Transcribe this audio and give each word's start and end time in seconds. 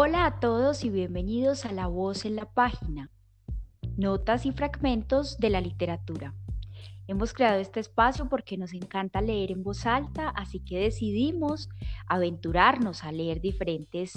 Hola 0.00 0.26
a 0.26 0.38
todos 0.38 0.84
y 0.84 0.90
bienvenidos 0.90 1.64
a 1.64 1.72
La 1.72 1.88
Voz 1.88 2.24
en 2.24 2.36
la 2.36 2.44
Página, 2.44 3.10
notas 3.96 4.46
y 4.46 4.52
fragmentos 4.52 5.38
de 5.38 5.50
la 5.50 5.60
literatura. 5.60 6.36
Hemos 7.08 7.32
creado 7.32 7.58
este 7.58 7.80
espacio 7.80 8.28
porque 8.28 8.56
nos 8.56 8.74
encanta 8.74 9.20
leer 9.20 9.50
en 9.50 9.64
voz 9.64 9.86
alta, 9.86 10.28
así 10.28 10.60
que 10.60 10.78
decidimos 10.78 11.68
aventurarnos 12.06 13.02
a 13.02 13.10
leer 13.10 13.40
diferentes 13.40 14.12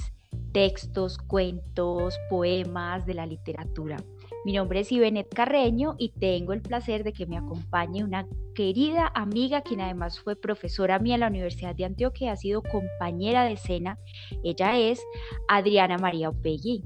textos, 0.54 1.18
cuentos, 1.18 2.20
poemas 2.30 3.08
de 3.08 3.16
la 3.16 3.26
literatura. 3.26 3.98
Mi 4.44 4.54
nombre 4.54 4.80
es 4.80 4.92
Ibenet 4.92 5.32
Carreño 5.32 5.94
y 6.00 6.14
tengo 6.14 6.54
el 6.54 6.64
placer 6.64 7.04
de 7.04 7.14
que 7.14 7.28
me 7.28 7.38
acompañe 7.38 8.04
una 8.04 8.26
querida 8.56 9.12
amiga 9.14 9.62
quien 9.62 9.82
además 9.82 10.20
fue 10.20 10.36
profesora 10.36 10.98
mía 10.98 11.14
en 11.14 11.20
la 11.20 11.28
Universidad 11.28 11.76
de 11.76 11.86
Antioquia 11.86 12.32
ha 12.32 12.36
sido 12.36 12.64
compañera 12.64 13.44
de 13.44 13.54
escena. 13.54 14.00
Ella 14.44 14.80
es 14.80 15.00
Adriana 15.48 16.00
María 16.00 16.30
Opegui. 16.30 16.84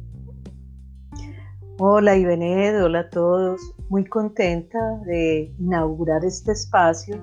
Hola 1.80 2.18
Ibenet, 2.18 2.76
hola 2.84 3.00
a 3.00 3.10
todos. 3.10 3.62
Muy 3.88 4.04
contenta 4.04 4.78
de 5.06 5.54
inaugurar 5.58 6.26
este 6.26 6.52
espacio, 6.52 7.22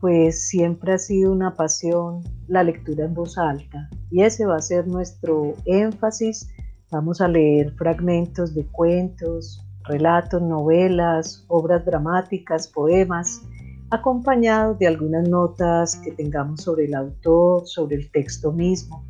pues 0.00 0.48
siempre 0.48 0.94
ha 0.94 0.98
sido 0.98 1.30
una 1.30 1.54
pasión 1.54 2.24
la 2.46 2.62
lectura 2.62 3.04
en 3.04 3.12
voz 3.12 3.36
alta 3.36 3.90
y 4.10 4.22
ese 4.22 4.46
va 4.46 4.56
a 4.56 4.62
ser 4.62 4.86
nuestro 4.86 5.52
énfasis 5.66 6.48
Vamos 6.90 7.20
a 7.20 7.28
leer 7.28 7.74
fragmentos 7.74 8.54
de 8.54 8.64
cuentos, 8.64 9.62
relatos, 9.88 10.40
novelas, 10.42 11.44
obras 11.48 11.84
dramáticas, 11.84 12.68
poemas, 12.68 13.42
acompañados 13.90 14.78
de 14.78 14.86
algunas 14.86 15.28
notas 15.28 15.96
que 15.96 16.12
tengamos 16.12 16.62
sobre 16.62 16.84
el 16.84 16.94
autor, 16.94 17.66
sobre 17.66 17.96
el 17.96 18.10
texto 18.10 18.52
mismo. 18.52 19.04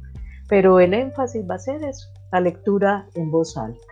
Pero 0.48 0.80
el 0.80 0.94
énfasis 0.94 1.44
va 1.48 1.56
a 1.56 1.58
ser 1.58 1.82
eso, 1.82 2.08
la 2.32 2.40
lectura 2.40 3.06
en 3.14 3.30
voz 3.30 3.56
alta. 3.56 3.86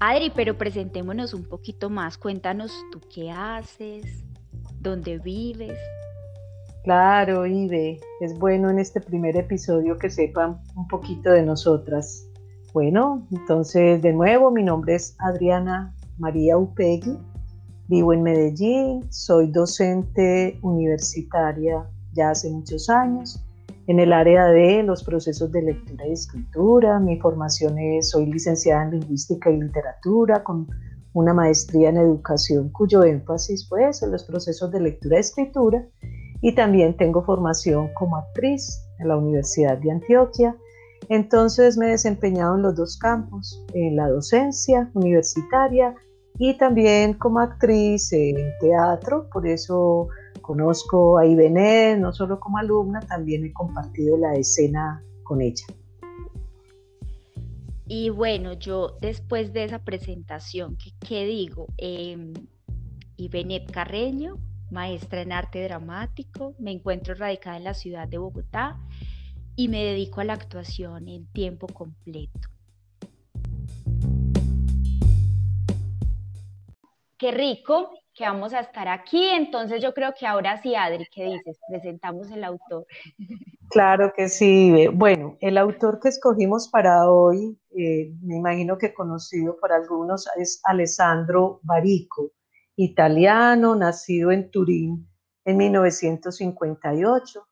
Adri, 0.00 0.30
pero 0.34 0.56
presentémonos 0.56 1.34
un 1.34 1.44
poquito 1.44 1.90
más. 1.90 2.18
Cuéntanos 2.18 2.72
tú 2.92 3.00
qué 3.12 3.30
haces, 3.30 4.24
dónde 4.80 5.18
vives. 5.18 5.78
Claro, 6.84 7.46
Ibe, 7.46 8.00
es 8.20 8.38
bueno 8.38 8.70
en 8.70 8.78
este 8.78 9.00
primer 9.00 9.36
episodio 9.36 9.98
que 9.98 10.08
sepan 10.08 10.62
un 10.76 10.86
poquito 10.86 11.30
de 11.30 11.42
nosotras. 11.42 12.27
Bueno, 12.74 13.26
entonces 13.32 14.02
de 14.02 14.12
nuevo, 14.12 14.50
mi 14.50 14.62
nombre 14.62 14.94
es 14.94 15.16
Adriana 15.18 15.94
María 16.18 16.58
Upegui, 16.58 17.18
vivo 17.88 18.12
en 18.12 18.22
Medellín, 18.22 19.10
soy 19.10 19.50
docente 19.50 20.58
universitaria 20.62 21.88
ya 22.12 22.30
hace 22.30 22.50
muchos 22.50 22.90
años 22.90 23.42
en 23.86 24.00
el 24.00 24.12
área 24.12 24.46
de 24.46 24.82
los 24.82 25.02
procesos 25.02 25.50
de 25.50 25.62
lectura 25.62 26.06
y 26.06 26.12
escritura. 26.12 27.00
Mi 27.00 27.18
formación 27.18 27.78
es, 27.78 28.10
soy 28.10 28.26
licenciada 28.26 28.84
en 28.84 29.00
lingüística 29.00 29.50
y 29.50 29.60
literatura 29.60 30.44
con 30.44 30.68
una 31.14 31.32
maestría 31.32 31.88
en 31.88 31.96
educación 31.96 32.68
cuyo 32.68 33.02
énfasis 33.02 33.66
pues 33.68 34.02
en 34.02 34.12
los 34.12 34.24
procesos 34.24 34.70
de 34.70 34.80
lectura 34.80 35.16
y 35.16 35.20
escritura 35.20 35.86
y 36.42 36.54
también 36.54 36.96
tengo 36.96 37.24
formación 37.24 37.88
como 37.94 38.18
actriz 38.18 38.84
en 38.98 39.08
la 39.08 39.16
Universidad 39.16 39.78
de 39.78 39.90
Antioquia. 39.90 40.54
Entonces 41.08 41.76
me 41.76 41.86
he 41.86 41.90
desempeñado 41.90 42.56
en 42.56 42.62
los 42.62 42.76
dos 42.76 42.98
campos, 42.98 43.64
en 43.72 43.96
la 43.96 44.08
docencia 44.08 44.90
universitaria 44.94 45.94
y 46.38 46.56
también 46.56 47.14
como 47.14 47.40
actriz 47.40 48.12
en 48.12 48.36
teatro, 48.60 49.28
por 49.32 49.46
eso 49.46 50.08
conozco 50.42 51.18
a 51.18 51.26
Ibené, 51.26 51.96
no 51.96 52.12
solo 52.12 52.38
como 52.38 52.58
alumna, 52.58 53.00
también 53.00 53.44
he 53.44 53.52
compartido 53.52 54.16
la 54.16 54.34
escena 54.34 55.02
con 55.24 55.40
ella. 55.40 55.64
Y 57.86 58.10
bueno, 58.10 58.52
yo 58.52 58.98
después 59.00 59.52
de 59.54 59.64
esa 59.64 59.78
presentación, 59.78 60.76
¿qué, 61.00 61.24
digo? 61.24 61.68
Eh, 61.78 62.32
Ibenet 63.16 63.70
Carreño, 63.70 64.36
maestra 64.70 65.22
en 65.22 65.32
arte 65.32 65.64
dramático, 65.64 66.54
me 66.58 66.70
encuentro 66.70 67.14
radicada 67.14 67.56
en 67.56 67.64
la 67.64 67.74
ciudad 67.74 68.06
de 68.06 68.18
Bogotá 68.18 68.78
y 69.58 69.66
me 69.66 69.82
dedico 69.82 70.20
a 70.20 70.24
la 70.24 70.34
actuación 70.34 71.08
en 71.08 71.26
tiempo 71.32 71.66
completo. 71.66 72.48
Qué 77.18 77.32
rico 77.32 77.90
que 78.14 78.22
vamos 78.22 78.54
a 78.54 78.60
estar 78.60 78.86
aquí, 78.86 79.20
entonces 79.30 79.82
yo 79.82 79.92
creo 79.94 80.14
que 80.16 80.28
ahora 80.28 80.62
sí, 80.62 80.76
Adri, 80.76 81.06
¿qué 81.12 81.24
dices? 81.24 81.58
Presentamos 81.68 82.30
el 82.30 82.44
autor. 82.44 82.86
Claro 83.70 84.12
que 84.16 84.28
sí. 84.28 84.86
Bueno, 84.94 85.36
el 85.40 85.58
autor 85.58 85.98
que 86.00 86.08
escogimos 86.08 86.68
para 86.68 87.10
hoy, 87.10 87.58
eh, 87.76 88.12
me 88.22 88.36
imagino 88.36 88.78
que 88.78 88.94
conocido 88.94 89.58
por 89.60 89.72
algunos, 89.72 90.28
es 90.36 90.60
Alessandro 90.64 91.58
Barico 91.64 92.30
italiano, 92.76 93.74
nacido 93.74 94.30
en 94.30 94.52
Turín 94.52 95.08
en 95.44 95.56
1958. 95.56 97.47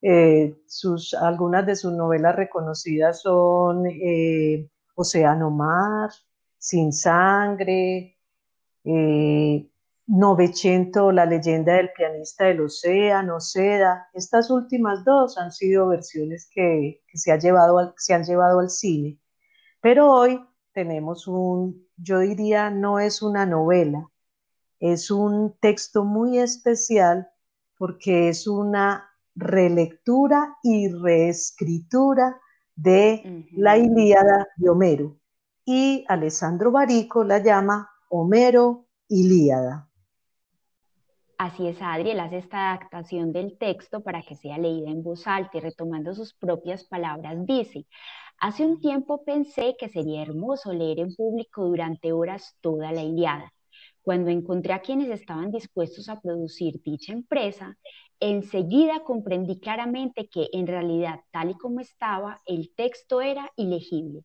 Eh, 0.00 0.56
sus, 0.66 1.12
algunas 1.14 1.66
de 1.66 1.74
sus 1.74 1.92
novelas 1.92 2.36
reconocidas 2.36 3.20
son 3.22 3.86
eh, 3.86 4.68
Océano 4.94 5.50
Mar, 5.50 6.10
Sin 6.56 6.92
Sangre, 6.92 8.16
eh, 8.84 9.68
Novecento, 10.06 11.12
La 11.12 11.26
leyenda 11.26 11.74
del 11.74 11.90
pianista 11.92 12.44
del 12.46 12.62
océano, 12.62 13.40
Seda. 13.40 14.08
Estas 14.14 14.50
últimas 14.50 15.04
dos 15.04 15.36
han 15.36 15.52
sido 15.52 15.88
versiones 15.88 16.48
que, 16.52 17.02
se, 17.14 17.32
ha 17.32 17.38
llevado 17.38 17.94
se 17.96 18.14
han 18.14 18.24
llevado 18.24 18.60
al 18.60 18.70
cine. 18.70 19.18
Pero 19.80 20.10
hoy 20.12 20.40
tenemos 20.72 21.26
un, 21.28 21.86
yo 21.96 22.20
diría, 22.20 22.70
no 22.70 23.00
es 23.00 23.20
una 23.22 23.46
novela, 23.46 24.08
es 24.80 25.10
un 25.10 25.56
texto 25.60 26.04
muy 26.04 26.38
especial 26.38 27.28
porque 27.76 28.28
es 28.28 28.46
una 28.46 29.07
relectura 29.38 30.56
y 30.62 30.88
reescritura 30.88 32.40
de 32.74 33.46
la 33.52 33.78
Ilíada 33.78 34.48
de 34.56 34.68
Homero. 34.68 35.16
Y 35.64 36.04
Alessandro 36.08 36.72
Barico 36.72 37.24
la 37.24 37.38
llama 37.38 37.88
Homero 38.08 38.86
Ilíada. 39.08 39.88
Así 41.38 41.68
es, 41.68 41.80
Adriel 41.80 42.18
hace 42.18 42.38
esta 42.38 42.72
adaptación 42.72 43.32
del 43.32 43.56
texto 43.58 44.02
para 44.02 44.22
que 44.22 44.34
sea 44.34 44.58
leída 44.58 44.90
en 44.90 45.04
voz 45.04 45.26
alta 45.26 45.58
y 45.58 45.60
retomando 45.60 46.12
sus 46.14 46.34
propias 46.34 46.82
palabras 46.84 47.46
dice, 47.46 47.86
hace 48.40 48.66
un 48.66 48.80
tiempo 48.80 49.24
pensé 49.24 49.76
que 49.78 49.88
sería 49.88 50.22
hermoso 50.22 50.72
leer 50.72 50.98
en 50.98 51.14
público 51.14 51.64
durante 51.64 52.12
horas 52.12 52.56
toda 52.60 52.90
la 52.90 53.02
Ilíada 53.02 53.52
cuando 54.08 54.30
encontré 54.30 54.72
a 54.72 54.80
quienes 54.80 55.10
estaban 55.10 55.50
dispuestos 55.50 56.08
a 56.08 56.18
producir 56.18 56.80
dicha 56.82 57.12
empresa, 57.12 57.76
enseguida 58.18 59.00
comprendí 59.00 59.60
claramente 59.60 60.30
que 60.30 60.48
en 60.54 60.66
realidad, 60.66 61.20
tal 61.30 61.50
y 61.50 61.58
como 61.58 61.80
estaba, 61.80 62.40
el 62.46 62.72
texto 62.74 63.20
era 63.20 63.52
ilegible. 63.56 64.24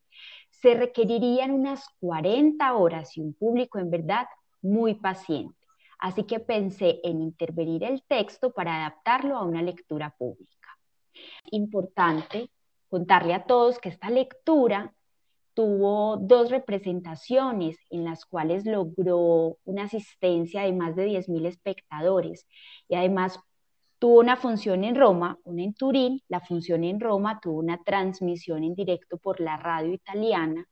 Se 0.52 0.74
requerirían 0.74 1.52
unas 1.52 1.86
40 2.00 2.74
horas 2.76 3.18
y 3.18 3.20
un 3.20 3.34
público 3.34 3.78
en 3.78 3.90
verdad 3.90 4.26
muy 4.62 4.94
paciente. 4.94 5.60
Así 6.00 6.24
que 6.24 6.40
pensé 6.40 7.02
en 7.04 7.22
intervenir 7.22 7.84
el 7.84 8.04
texto 8.04 8.54
para 8.54 8.86
adaptarlo 8.86 9.36
a 9.36 9.44
una 9.44 9.62
lectura 9.62 10.16
pública. 10.18 10.70
Importante 11.52 12.50
contarle 12.88 13.34
a 13.34 13.44
todos 13.44 13.80
que 13.80 13.90
esta 13.90 14.10
lectura 14.10 14.94
tuvo 15.54 16.18
dos 16.18 16.50
representaciones 16.50 17.78
en 17.90 18.04
las 18.04 18.26
cuales 18.26 18.66
logró 18.66 19.58
una 19.66 19.84
asistencia 19.84 20.64
de 20.64 20.74
más 20.74 20.96
de 20.96 21.08
10.000 21.08 21.46
espectadores 21.46 22.48
y 22.88 22.96
además 22.96 23.40
tuvo 24.00 24.20
una 24.20 24.36
función 24.36 24.84
en 24.84 24.96
Roma, 24.96 25.38
una 25.44 25.64
en 25.64 25.74
Turín, 25.74 26.22
la 26.28 26.42
función 26.42 26.84
en 26.84 27.00
Roma 27.00 27.40
tuvo 27.42 27.60
una 27.60 27.82
transmisión 27.84 28.64
en 28.64 28.76
directo 28.76 29.18
por 29.18 29.40
la 29.40 29.58
radio 29.58 29.94
italiana, 29.94 30.68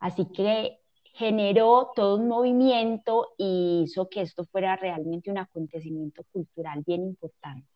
así 0.00 0.26
que 0.32 0.80
generó 1.14 1.92
todo 1.94 2.16
un 2.16 2.28
movimiento 2.28 3.28
y 3.36 3.82
hizo 3.84 4.08
que 4.08 4.22
esto 4.22 4.44
fuera 4.46 4.76
realmente 4.76 5.30
un 5.30 5.38
acontecimiento 5.38 6.22
cultural 6.32 6.82
bien 6.86 7.04
importante. 7.04 7.68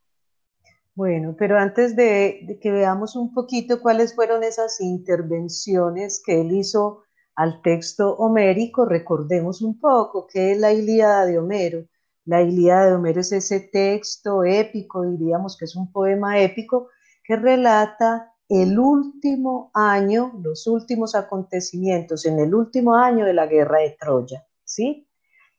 Bueno, 0.97 1.35
pero 1.37 1.59
antes 1.59 1.97
de, 1.97 2.59
que 2.61 2.71
veamos 2.71 3.17
un 3.17 3.35
poquito 3.35 3.81
cuáles 3.83 4.15
fueron 4.15 4.45
esas 4.45 4.81
intervenciones 4.81 6.23
que 6.25 6.41
él 6.41 6.53
hizo 6.53 7.03
al 7.35 7.63
texto 7.63 8.15
homérico, 8.17 8.85
recordemos 8.85 9.61
un 9.61 9.81
poco 9.81 10.29
qué 10.33 10.53
es 10.53 10.59
la 10.59 10.73
Ilíada 10.73 11.27
de 11.27 11.39
Homero. 11.39 11.85
La 12.25 12.43
Ilíada 12.43 12.87
de 12.87 12.95
Homero 12.95 13.21
es 13.21 13.33
ese 13.33 13.59
texto 13.61 14.45
épico, 14.45 15.05
diríamos 15.05 15.57
que 15.59 15.65
es 15.65 15.75
un 15.75 15.91
poema 15.91 16.39
épico 16.41 16.89
que 17.25 17.35
relata 17.35 18.33
el 18.49 18.79
último 18.79 19.73
año, 19.75 20.33
los 20.43 20.69
últimos 20.69 21.17
acontecimientos 21.17 22.25
en 22.25 22.39
el 22.39 22.55
último 22.55 22.95
año 22.95 23.25
de 23.25 23.35
la 23.35 23.47
guerra 23.47 23.81
de 23.81 23.97
Troya, 23.99 24.47
¿sí? 24.63 25.09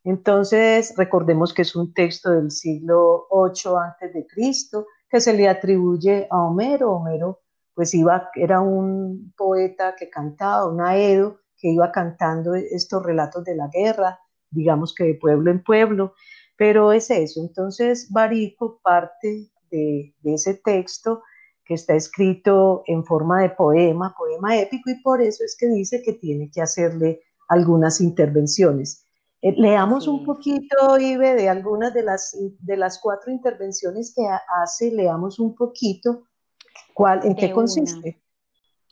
Entonces, 0.06 0.94
recordemos 0.96 1.54
que 1.54 1.64
es 1.64 1.76
un 1.76 1.94
texto 1.94 2.32
del 2.32 2.52
siglo 2.52 3.28
8 3.32 3.78
antes 3.78 4.14
de 4.14 4.26
Cristo, 4.28 4.86
que 5.10 5.19
se 5.19 5.34
le 5.34 5.48
atribuye 5.48 6.28
a 6.30 6.42
Homero. 6.42 6.92
Homero 6.92 7.42
pues 7.75 7.94
iba, 7.94 8.30
era 8.36 8.62
un 8.62 9.34
poeta 9.38 9.96
que 9.98 10.10
cantaba, 10.10 10.68
un 10.68 10.81
aedo, 10.81 11.42
que 11.57 11.69
iba 11.69 11.92
cantando 11.92 12.56
estos 12.56 13.04
relatos 13.04 13.44
de 13.44 13.56
la 13.56 13.68
guerra, 13.68 14.19
digamos 14.50 14.96
que 14.96 15.04
de 15.04 15.16
pueblo 15.16 15.52
en 15.52 15.62
pueblo, 15.62 16.13
pero 16.57 16.94
es 16.94 17.12
eso. 17.12 17.42
Entonces, 17.42 18.10
Barico 18.12 18.80
parte 18.81 19.50
de, 19.69 20.16
de 20.22 20.34
ese 20.34 20.56
texto 20.56 21.22
que 21.66 21.74
está 21.74 21.96
escrito 21.96 22.84
en 22.86 23.04
forma 23.04 23.42
de 23.42 23.50
poema, 23.50 24.16
poema 24.18 24.58
épico, 24.58 24.90
y 24.90 25.01
por 25.01 25.22
eso 25.22 25.44
es 25.44 25.58
que 25.60 25.68
dice 25.68 26.01
que 26.01 26.13
tiene 26.13 26.50
que 26.50 26.62
hacerle 26.62 27.22
algunas 27.50 28.00
intervenciones. 28.00 29.05
Eh, 29.45 29.53
leamos 29.57 30.07
un 30.07 30.25
poquito, 30.25 30.97
Ibe, 30.97 31.36
de 31.36 31.47
algunas 31.47 31.94
de 31.94 32.01
las, 32.01 32.36
de 32.59 32.77
las 32.77 33.00
cuatro 33.00 33.31
intervenciones 33.31 34.12
que 34.15 34.24
hace, 34.63 34.89
leamos 34.92 35.38
un 35.39 35.53
poquito 35.53 36.24
cuál, 36.95 37.24
en 37.24 37.36
qué 37.36 37.51
consiste. 37.51 38.24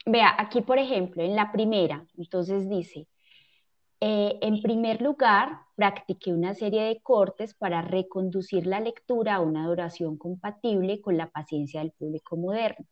Vea, 0.06 0.36
aquí 0.38 0.62
por 0.62 0.78
ejemplo, 0.78 1.24
en 1.24 1.36
la 1.36 1.52
primera, 1.52 2.06
entonces 2.18 2.70
dice, 2.70 3.08
eh, 4.00 4.38
en 4.44 4.62
primer 4.62 5.02
lugar, 5.02 5.58
practiqué 5.76 6.32
una 6.32 6.54
serie 6.54 6.84
de 6.84 7.02
cortes 7.02 7.56
para 7.56 7.82
reconducir 7.82 8.68
la 8.68 8.80
lectura 8.80 9.36
a 9.36 9.40
una 9.40 9.66
duración 9.66 10.18
compatible 10.18 11.02
con 11.02 11.18
la 11.18 11.32
paciencia 11.32 11.80
del 11.80 11.94
público 11.94 12.38
moderno. 12.38 12.86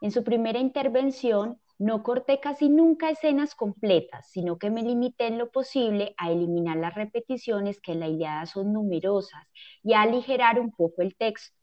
En 0.00 0.12
su 0.12 0.24
primera 0.24 0.58
intervención, 0.58 1.60
no 1.84 2.02
corté 2.02 2.40
casi 2.40 2.70
nunca 2.70 3.10
escenas 3.10 3.54
completas, 3.54 4.26
sino 4.30 4.56
que 4.56 4.70
me 4.70 4.82
limité 4.82 5.26
en 5.26 5.36
lo 5.36 5.50
posible 5.50 6.14
a 6.16 6.30
eliminar 6.30 6.78
las 6.78 6.94
repeticiones 6.94 7.78
que 7.78 7.92
en 7.92 8.00
la 8.00 8.08
Iliada 8.08 8.46
son 8.46 8.72
numerosas 8.72 9.46
y 9.82 9.92
a 9.92 10.00
aligerar 10.00 10.58
un 10.58 10.70
poco 10.72 11.02
el 11.02 11.14
texto. 11.14 11.54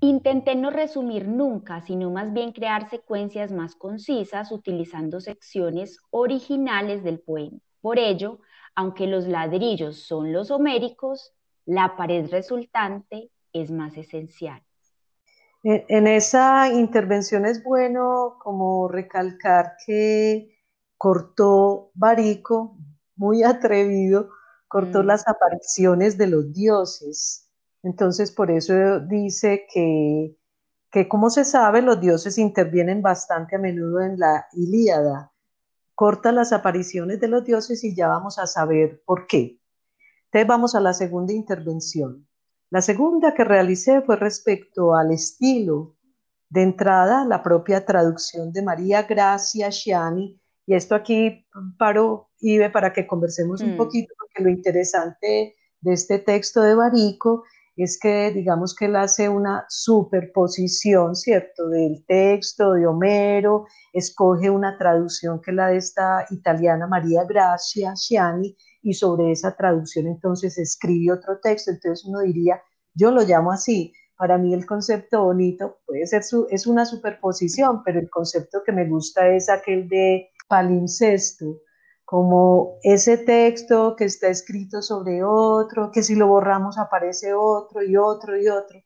Intenté 0.00 0.56
no 0.56 0.68
resumir 0.68 1.26
nunca, 1.26 1.80
sino 1.80 2.10
más 2.10 2.34
bien 2.34 2.52
crear 2.52 2.90
secuencias 2.90 3.50
más 3.50 3.76
concisas 3.76 4.52
utilizando 4.52 5.22
secciones 5.22 5.98
originales 6.10 7.02
del 7.02 7.18
poema. 7.18 7.60
Por 7.80 7.98
ello, 7.98 8.40
aunque 8.74 9.06
los 9.06 9.26
ladrillos 9.26 10.00
son 10.00 10.34
los 10.34 10.50
homéricos, 10.50 11.32
la 11.64 11.96
pared 11.96 12.28
resultante 12.30 13.30
es 13.54 13.70
más 13.70 13.96
esencial. 13.96 14.62
En, 15.64 16.08
esa 16.08 16.68
intervención 16.70 17.46
es 17.46 17.62
bueno 17.62 18.36
como 18.40 18.88
recalcar 18.88 19.74
que 19.86 20.58
cortó 20.98 21.92
Barico, 21.94 22.76
muy 23.14 23.44
atrevido, 23.44 24.30
cortó 24.66 25.02
mm. 25.02 25.06
las 25.06 25.28
apariciones 25.28 26.18
de 26.18 26.26
los 26.26 26.52
dioses. 26.52 27.48
Entonces, 27.84 28.32
por 28.32 28.50
eso 28.50 29.00
dice 29.00 29.66
que, 29.72 30.36
que, 30.90 31.08
como 31.08 31.30
se 31.30 31.44
sabe, 31.44 31.80
los 31.80 32.00
dioses 32.00 32.38
intervienen 32.38 33.00
bastante 33.00 33.54
a 33.54 33.58
menudo 33.60 34.00
en 34.00 34.18
la 34.18 34.46
Ilíada. 34.52 35.32
Corta 35.94 36.32
las 36.32 36.52
apariciones 36.52 37.20
de 37.20 37.28
los 37.28 37.44
dioses 37.44 37.84
y 37.84 37.94
ya 37.94 38.08
vamos 38.08 38.38
a 38.40 38.48
saber 38.48 39.00
por 39.04 39.28
qué. 39.28 39.60
Entonces, 40.24 40.48
vamos 40.48 40.74
a 40.74 40.80
la 40.80 40.92
segunda 40.92 41.32
intervención. 41.32 42.26
La 42.72 42.80
segunda 42.80 43.34
que 43.34 43.44
realicé 43.44 44.00
fue 44.00 44.16
respecto 44.16 44.94
al 44.94 45.12
estilo. 45.12 45.94
De 46.48 46.62
entrada, 46.62 47.26
la 47.26 47.42
propia 47.42 47.84
traducción 47.84 48.50
de 48.50 48.62
María 48.62 49.02
Gracia 49.02 49.68
Shiani, 49.68 50.40
y 50.64 50.74
esto 50.74 50.94
aquí 50.94 51.46
paro, 51.78 52.30
Ibe, 52.40 52.70
para 52.70 52.90
que 52.94 53.06
conversemos 53.06 53.60
un 53.60 53.74
mm. 53.74 53.76
poquito, 53.76 54.14
porque 54.18 54.42
lo 54.42 54.48
interesante 54.48 55.54
de 55.82 55.92
este 55.92 56.18
texto 56.18 56.62
de 56.62 56.74
Barico 56.74 57.44
es 57.76 57.98
que 58.00 58.30
digamos 58.30 58.74
que 58.74 58.86
él 58.86 58.96
hace 58.96 59.28
una 59.28 59.66
superposición, 59.68 61.14
¿cierto?, 61.14 61.68
del 61.68 62.02
texto 62.06 62.72
de 62.72 62.86
Homero, 62.86 63.66
escoge 63.92 64.48
una 64.48 64.78
traducción 64.78 65.42
que 65.42 65.50
es 65.50 65.56
la 65.58 65.68
de 65.68 65.76
esta 65.76 66.26
italiana 66.30 66.86
María 66.86 67.24
Gracia 67.24 67.92
Shiani, 67.94 68.56
y 68.82 68.94
sobre 68.94 69.32
esa 69.32 69.56
traducción 69.56 70.06
entonces 70.06 70.58
escribe 70.58 71.12
otro 71.12 71.38
texto, 71.40 71.70
entonces 71.70 72.04
uno 72.04 72.20
diría, 72.20 72.60
yo 72.94 73.10
lo 73.10 73.22
llamo 73.22 73.52
así, 73.52 73.92
para 74.16 74.38
mí 74.38 74.54
el 74.54 74.66
concepto 74.66 75.24
bonito 75.24 75.78
puede 75.86 76.06
ser, 76.06 76.22
su, 76.22 76.46
es 76.50 76.66
una 76.66 76.84
superposición, 76.84 77.82
pero 77.84 77.98
el 77.98 78.10
concepto 78.10 78.62
que 78.64 78.72
me 78.72 78.88
gusta 78.88 79.28
es 79.28 79.48
aquel 79.48 79.88
de 79.88 80.30
palincesto, 80.48 81.60
como 82.04 82.78
ese 82.82 83.16
texto 83.18 83.96
que 83.96 84.04
está 84.04 84.28
escrito 84.28 84.82
sobre 84.82 85.24
otro, 85.24 85.90
que 85.90 86.02
si 86.02 86.14
lo 86.14 86.26
borramos 86.26 86.78
aparece 86.78 87.32
otro 87.32 87.82
y 87.82 87.96
otro 87.96 88.40
y 88.40 88.48
otro. 88.48 88.78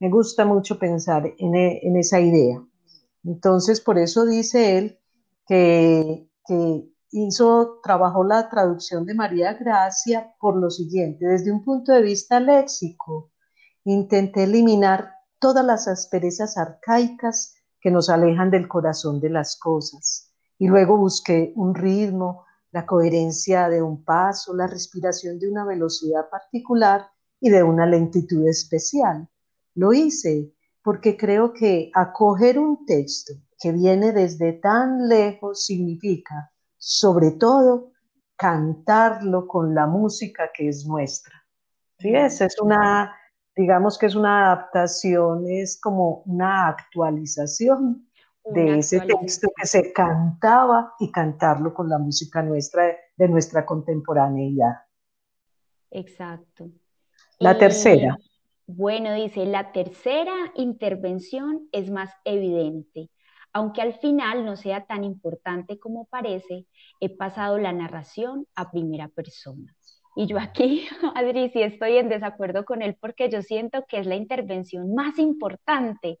Me 0.00 0.08
gusta 0.08 0.44
mucho 0.44 0.78
pensar 0.78 1.34
en, 1.38 1.54
e, 1.56 1.80
en 1.82 1.96
esa 1.96 2.20
idea. 2.20 2.64
Entonces, 3.24 3.80
por 3.80 3.98
eso 3.98 4.24
dice 4.24 4.78
él 4.78 4.98
que, 5.46 6.28
que 6.46 6.84
hizo, 7.10 7.80
trabajó 7.82 8.24
la 8.24 8.48
traducción 8.48 9.04
de 9.04 9.14
María 9.14 9.54
Gracia 9.54 10.34
por 10.38 10.56
lo 10.56 10.70
siguiente, 10.70 11.26
desde 11.26 11.52
un 11.52 11.64
punto 11.64 11.92
de 11.92 12.02
vista 12.02 12.40
léxico, 12.40 13.32
intenté 13.84 14.44
eliminar 14.44 15.12
todas 15.38 15.64
las 15.64 15.88
asperezas 15.88 16.58
arcaicas 16.58 17.54
que 17.80 17.90
nos 17.90 18.10
alejan 18.10 18.50
del 18.50 18.68
corazón 18.68 19.20
de 19.20 19.30
las 19.30 19.56
cosas. 19.56 20.32
Y 20.58 20.66
luego 20.66 20.96
busqué 20.96 21.52
un 21.56 21.74
ritmo, 21.74 22.44
la 22.72 22.84
coherencia 22.84 23.68
de 23.68 23.80
un 23.80 24.04
paso, 24.04 24.54
la 24.54 24.66
respiración 24.66 25.38
de 25.38 25.50
una 25.50 25.64
velocidad 25.64 26.28
particular 26.28 27.08
y 27.40 27.50
de 27.50 27.62
una 27.62 27.86
lentitud 27.86 28.46
especial. 28.46 29.28
Lo 29.74 29.92
hice 29.92 30.52
porque 30.82 31.16
creo 31.16 31.52
que 31.52 31.90
acoger 31.94 32.58
un 32.58 32.84
texto 32.84 33.34
que 33.58 33.72
viene 33.72 34.12
desde 34.12 34.52
tan 34.52 35.08
lejos 35.08 35.64
significa 35.64 36.52
sobre 36.78 37.32
todo, 37.32 37.92
cantarlo 38.36 39.46
con 39.46 39.74
la 39.74 39.86
música 39.86 40.50
que 40.54 40.68
es 40.68 40.86
nuestra. 40.86 41.34
¿Sí? 41.98 42.14
Esa 42.14 42.46
es 42.46 42.60
una, 42.60 43.14
digamos 43.54 43.98
que 43.98 44.06
es 44.06 44.14
una 44.14 44.46
adaptación, 44.46 45.48
es 45.48 45.80
como 45.80 46.22
una 46.26 46.68
actualización 46.68 48.08
de 48.44 48.78
ese 48.78 49.00
texto 49.00 49.48
que 49.54 49.66
se 49.66 49.92
cantaba 49.92 50.94
y 51.00 51.10
cantarlo 51.10 51.74
con 51.74 51.88
la 51.88 51.98
música 51.98 52.42
nuestra, 52.42 52.96
de 53.16 53.28
nuestra 53.28 53.66
contemporaneidad. 53.66 54.74
Exacto. 55.90 56.70
La 57.38 57.58
tercera. 57.58 58.16
Bueno, 58.66 59.14
dice, 59.14 59.46
la 59.46 59.72
tercera 59.72 60.34
intervención 60.54 61.68
es 61.72 61.90
más 61.90 62.10
evidente. 62.24 63.10
Aunque 63.58 63.82
al 63.82 63.94
final 63.94 64.44
no 64.44 64.54
sea 64.54 64.86
tan 64.86 65.02
importante 65.02 65.80
como 65.80 66.04
parece, 66.04 66.68
he 67.00 67.08
pasado 67.08 67.58
la 67.58 67.72
narración 67.72 68.46
a 68.54 68.70
primera 68.70 69.08
persona. 69.08 69.74
Y 70.14 70.28
yo 70.28 70.38
aquí, 70.38 70.86
Adri, 71.16 71.50
sí 71.50 71.62
estoy 71.62 71.96
en 71.96 72.08
desacuerdo 72.08 72.64
con 72.64 72.82
él 72.82 72.96
porque 73.00 73.28
yo 73.28 73.42
siento 73.42 73.84
que 73.88 73.98
es 73.98 74.06
la 74.06 74.14
intervención 74.14 74.94
más 74.94 75.18
importante, 75.18 76.20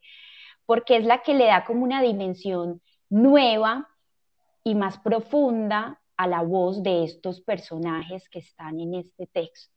porque 0.66 0.96
es 0.96 1.04
la 1.04 1.22
que 1.22 1.34
le 1.34 1.46
da 1.46 1.64
como 1.64 1.84
una 1.84 2.02
dimensión 2.02 2.82
nueva 3.08 3.88
y 4.64 4.74
más 4.74 4.98
profunda 4.98 6.00
a 6.16 6.26
la 6.26 6.42
voz 6.42 6.82
de 6.82 7.04
estos 7.04 7.40
personajes 7.40 8.28
que 8.30 8.40
están 8.40 8.80
en 8.80 8.94
este 8.94 9.28
texto. 9.28 9.72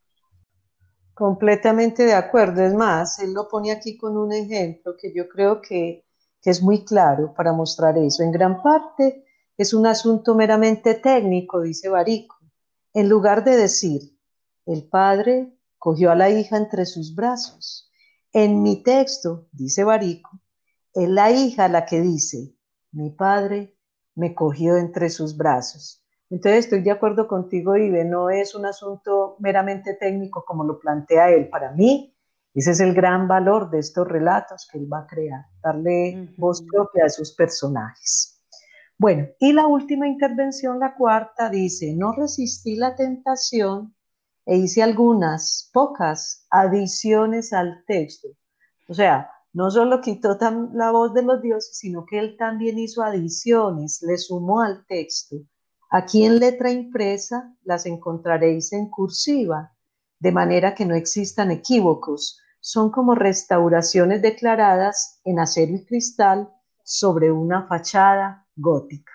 Completamente 1.14 2.06
de 2.06 2.16
acuerdo. 2.16 2.66
Es 2.66 2.74
más, 2.74 3.20
él 3.20 3.34
lo 3.34 3.48
pone 3.48 3.72
aquí 3.72 4.00
con 4.00 4.18
un 4.18 4.34
ejemplo 4.34 4.96
que 5.00 5.14
yo 5.14 5.30
creo 5.30 5.62
que 5.62 6.06
que 6.42 6.50
es 6.50 6.62
muy 6.62 6.84
claro 6.84 7.34
para 7.34 7.54
mostrar 7.54 7.98
eso. 7.98 8.24
En 8.24 8.32
gran 8.32 8.62
parte 8.62 9.26
es 9.58 9.74
un 9.74 9.86
asunto 9.86 10.36
meramente 10.36 10.96
técnico, 10.96 11.62
dice 11.62 11.90
Barico. 11.90 12.38
En 12.94 13.08
lugar 13.08 13.44
de 13.44 13.56
decir, 13.56 14.02
el 14.66 14.88
padre 14.88 15.56
cogió 15.78 16.12
a 16.12 16.16
la 16.16 16.30
hija 16.30 16.58
entre 16.58 16.86
sus 16.86 17.16
brazos. 17.16 17.92
En 18.34 18.64
mi 18.64 18.84
texto, 18.84 19.48
dice 19.52 19.84
Barico, 19.84 20.40
es 20.94 21.08
la 21.08 21.32
hija 21.32 21.68
la 21.68 21.86
que 21.86 22.02
dice, 22.02 22.56
mi 22.92 23.10
padre 23.12 23.76
me 24.16 24.36
cogió 24.36 24.78
entre 24.78 25.10
sus 25.10 25.38
brazos. 25.38 26.04
Entonces 26.30 26.66
estoy 26.66 26.82
de 26.82 26.92
acuerdo 26.92 27.28
contigo, 27.28 27.76
Ibe, 27.76 28.06
no 28.06 28.30
es 28.30 28.56
un 28.56 28.66
asunto 28.66 29.36
meramente 29.40 29.96
técnico 29.96 30.46
como 30.46 30.64
lo 30.64 30.80
plantea 30.80 31.30
él. 31.30 31.50
Para 31.50 31.72
mí, 31.72 32.11
ese 32.54 32.72
es 32.72 32.80
el 32.82 32.94
gran 32.94 33.28
valor 33.28 33.70
de 33.70 33.80
estos 33.80 34.08
relatos 34.08 34.68
que 34.70 34.78
él 34.78 34.92
va 34.92 35.00
a 35.00 35.08
crear, 35.08 35.46
darle 35.64 36.34
voz 36.38 36.64
propia 36.64 37.06
a 37.06 37.10
sus 37.10 37.34
personajes. 37.34 38.42
Bueno, 38.98 39.28
y 39.40 39.54
la 39.54 39.66
última 39.68 40.08
intervención, 40.08 40.80
la 40.80 40.96
cuarta, 40.96 41.50
dice, 41.50 41.96
no 41.96 42.12
resistí 42.12 42.76
la 42.76 42.96
tentación 42.96 43.96
e 44.46 44.58
hice 44.58 44.84
algunas 44.84 45.70
pocas 45.74 46.46
adiciones 46.50 47.54
al 47.54 47.84
texto. 47.88 48.28
O 48.88 48.94
sea, 48.94 49.32
no 49.54 49.72
solo 49.72 50.02
quitó 50.02 50.38
la 50.74 50.92
voz 50.92 51.14
de 51.14 51.24
los 51.24 51.42
dioses, 51.42 51.78
sino 51.78 52.06
que 52.06 52.20
él 52.20 52.36
también 52.38 52.78
hizo 52.78 53.02
adiciones, 53.02 54.02
le 54.02 54.18
sumó 54.18 54.62
al 54.62 54.86
texto. 54.86 55.38
Aquí 55.90 56.24
en 56.26 56.40
letra 56.40 56.72
impresa 56.72 57.56
las 57.64 57.86
encontraréis 57.86 58.72
en 58.72 58.90
cursiva 58.90 59.74
de 60.22 60.32
manera 60.32 60.76
que 60.76 60.86
no 60.86 60.96
existan 60.96 61.52
equívocos. 61.52 62.40
Son 62.60 62.92
como 62.92 63.16
restauraciones 63.16 64.22
declaradas 64.22 65.20
en 65.26 65.40
acero 65.40 65.74
y 65.74 65.84
cristal 65.84 66.50
sobre 66.84 67.32
una 67.32 67.68
fachada 67.68 68.46
gótica. 68.56 69.12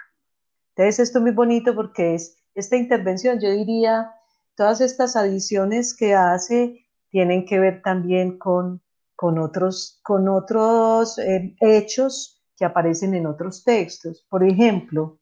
Entonces 0.70 0.98
esto 0.98 1.18
es 1.18 1.22
muy 1.22 1.30
bonito 1.30 1.75
porque 1.75 2.16
es 2.16 2.36
esta 2.54 2.76
intervención, 2.76 3.38
yo 3.38 3.50
diría, 3.50 4.10
todas 4.56 4.80
estas 4.80 5.14
adiciones 5.14 5.94
que 5.94 6.14
hace 6.14 6.86
tienen 7.10 7.46
que 7.46 7.60
ver 7.60 7.82
también 7.82 8.36
con, 8.36 8.82
con 9.14 9.38
otros, 9.38 10.00
con 10.02 10.28
otros 10.28 11.18
eh, 11.18 11.54
hechos 11.60 12.42
que 12.56 12.64
aparecen 12.64 13.14
en 13.14 13.26
otros 13.26 13.62
textos. 13.62 14.26
Por 14.28 14.42
ejemplo, 14.42 15.18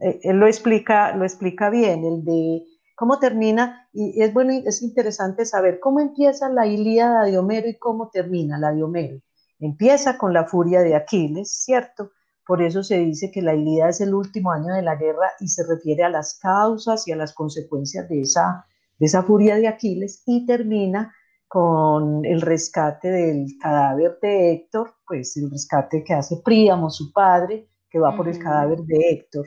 eh, 0.00 0.20
él 0.22 0.36
lo 0.36 0.46
explica, 0.46 1.16
lo 1.16 1.24
explica 1.24 1.70
bien, 1.70 2.04
el 2.04 2.24
de 2.24 2.62
cómo 2.94 3.18
termina, 3.18 3.88
y 3.92 4.22
es 4.22 4.32
bueno, 4.32 4.52
es 4.52 4.82
interesante 4.82 5.44
saber 5.44 5.80
cómo 5.80 6.00
empieza 6.00 6.48
la 6.48 6.66
Ilíada 6.66 7.24
de 7.24 7.38
Homero 7.38 7.68
y 7.68 7.78
cómo 7.78 8.10
termina 8.10 8.58
la 8.58 8.72
de 8.72 8.82
Homero. 8.82 9.20
Empieza 9.58 10.18
con 10.18 10.32
la 10.32 10.46
furia 10.46 10.80
de 10.80 10.94
Aquiles, 10.94 11.50
¿cierto? 11.64 12.10
Por 12.46 12.62
eso 12.62 12.82
se 12.82 12.98
dice 12.98 13.30
que 13.30 13.42
la 13.42 13.54
Ilíada 13.54 13.90
es 13.90 14.00
el 14.00 14.14
último 14.14 14.52
año 14.52 14.74
de 14.74 14.82
la 14.82 14.96
guerra 14.96 15.32
y 15.40 15.48
se 15.48 15.64
refiere 15.66 16.04
a 16.04 16.10
las 16.10 16.38
causas 16.38 17.08
y 17.08 17.12
a 17.12 17.16
las 17.16 17.32
consecuencias 17.32 18.08
de 18.08 18.20
esa, 18.20 18.66
de 18.98 19.06
esa 19.06 19.22
furia 19.22 19.56
de 19.56 19.68
Aquiles 19.68 20.22
y 20.26 20.46
termina 20.46 21.14
con 21.48 22.24
el 22.24 22.40
rescate 22.40 23.10
del 23.10 23.46
cadáver 23.60 24.18
de 24.20 24.52
Héctor, 24.52 24.94
pues 25.06 25.36
el 25.36 25.50
rescate 25.50 26.02
que 26.02 26.14
hace 26.14 26.36
Príamo, 26.44 26.90
su 26.90 27.12
padre, 27.12 27.68
que 27.88 27.98
va 27.98 28.16
por 28.16 28.28
el 28.28 28.38
cadáver 28.38 28.80
de 28.80 28.96
Héctor 29.10 29.46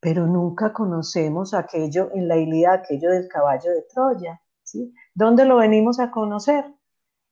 pero 0.00 0.26
nunca 0.26 0.72
conocemos 0.72 1.52
aquello 1.52 2.10
en 2.14 2.26
la 2.26 2.36
Ilíada, 2.38 2.76
aquello 2.76 3.10
del 3.10 3.28
caballo 3.28 3.70
de 3.70 3.82
Troya. 3.92 4.40
¿sí? 4.62 4.92
¿Dónde 5.14 5.44
lo 5.44 5.58
venimos 5.58 6.00
a 6.00 6.10
conocer? 6.10 6.64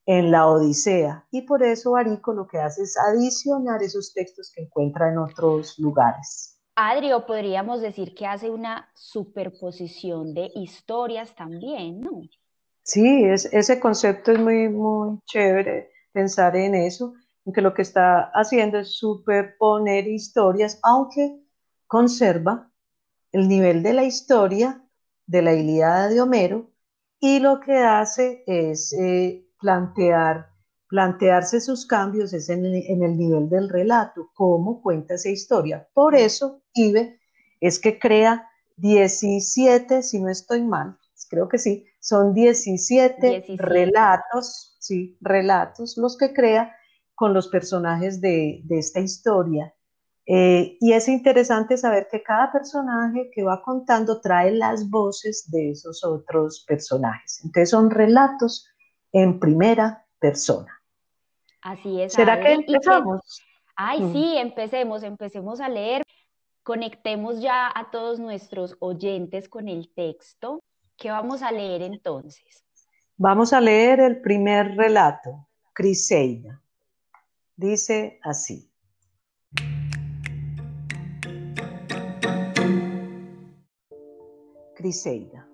En 0.05 0.31
la 0.31 0.47
Odisea. 0.47 1.27
Y 1.31 1.43
por 1.43 1.63
eso 1.63 1.97
Arico 1.97 2.33
lo 2.33 2.47
que 2.47 2.59
hace 2.59 2.83
es 2.83 2.97
adicionar 2.97 3.83
esos 3.83 4.13
textos 4.15 4.53
que 4.55 4.63
encuentra 4.63 5.11
en 5.11 5.19
otros 5.19 5.79
lugares. 5.79 6.59
Adrio, 6.77 7.27
podríamos 7.27 7.81
decir 7.81 8.15
que 8.15 8.27
hace 8.27 8.51
una 8.51 8.89
superposición 8.95 10.33
de 10.33 10.51
historias 10.55 11.35
también, 11.35 12.01
¿no? 12.01 12.23
Sí, 12.83 13.25
es, 13.25 13.53
ese 13.53 13.81
concepto 13.81 14.33
es 14.33 14.39
muy, 14.39 14.69
muy 14.69 15.19
chévere 15.27 15.91
pensar 16.13 16.57
en 16.57 16.75
eso, 16.75 17.15
en 17.45 17.53
que 17.53 17.61
lo 17.61 17.75
que 17.75 17.83
está 17.83 18.31
haciendo 18.33 18.79
es 18.79 18.97
superponer 18.97 20.07
historias, 20.07 20.79
aunque 20.83 21.39
conserva 21.89 22.71
el 23.33 23.49
nivel 23.49 23.83
de 23.83 23.95
la 23.95 24.05
historia 24.05 24.85
de 25.27 25.43
la 25.43 25.55
Ilíada 25.55 26.09
de 26.09 26.21
Homero 26.21 26.71
y 27.19 27.41
lo 27.41 27.61
que 27.61 27.79
hace 27.79 28.45
es 28.47 28.93
eh, 28.93 29.45
plantear, 29.59 30.51
plantearse 30.89 31.61
sus 31.61 31.87
cambios 31.87 32.33
es 32.33 32.49
en, 32.49 32.65
el 32.65 33.17
nivel 33.19 33.49
del 33.49 33.69
relato, 33.69 34.31
cómo 34.35 34.81
cuenta 34.81 35.15
esa 35.15 35.31
historia. 35.31 35.89
Por 35.93 36.15
eso, 36.15 36.63
Ibe 36.75 37.19
es 37.61 37.81
que 37.81 37.99
crea 37.99 38.49
17, 38.77 40.03
si 40.03 40.21
no 40.21 40.29
estoy 40.29 40.63
mal, 40.63 40.97
creo 41.29 41.49
que 41.49 41.59
sí, 41.59 41.85
son 42.01 42.33
17, 42.33 43.57
relatos, 43.59 44.77
sí, 44.79 45.19
relatos 45.21 45.97
los 45.99 46.17
que 46.17 46.33
crea 46.33 46.75
con 47.15 47.35
los 47.35 47.49
personajes 47.49 48.21
de, 48.21 48.61
de 48.65 48.79
esta 48.79 49.01
historia. 49.01 49.75
Eh, 50.31 50.77
y 50.79 50.93
es 50.93 51.09
interesante 51.09 51.79
saber 51.79 52.07
que 52.11 52.23
cada 52.23 52.53
personaje 52.53 53.31
que 53.33 53.43
va 53.43 53.63
contando 53.63 54.21
trae 54.21 54.51
las 54.51 54.91
voces 54.91 55.51
de 55.51 55.71
esos 55.71 56.05
otros 56.05 56.67
personajes. 56.69 57.41
Entonces 57.43 57.71
son 57.71 57.91
relatos 57.91 58.69
en 59.11 59.41
primera 59.41 60.05
persona. 60.19 60.71
Así 61.63 62.03
es. 62.03 62.13
¿Será 62.13 62.39
que 62.41 62.53
empezamos? 62.53 63.43
Ay, 63.75 64.03
mm. 64.03 64.13
sí, 64.13 64.37
empecemos, 64.37 65.03
empecemos 65.03 65.61
a 65.63 65.69
leer. 65.71 66.03
Conectemos 66.63 67.41
ya 67.41 67.73
a 67.75 67.91
todos 67.91 68.21
nuestros 68.21 68.77
oyentes 68.81 69.49
con 69.49 69.67
el 69.67 69.89
texto. 69.95 70.63
¿Qué 70.99 71.11
vamos 71.11 71.43
a 71.43 71.51
leer 71.51 71.81
entonces? 71.81 72.67
Vamos 73.17 73.55
a 73.55 73.63
leer 73.63 74.01
el 74.01 74.21
primer 74.21 74.77
relato, 74.77 75.49
Criseida. 75.73 76.61
Dice 77.57 78.21
así. 78.23 78.71
Criseida. 84.79 85.51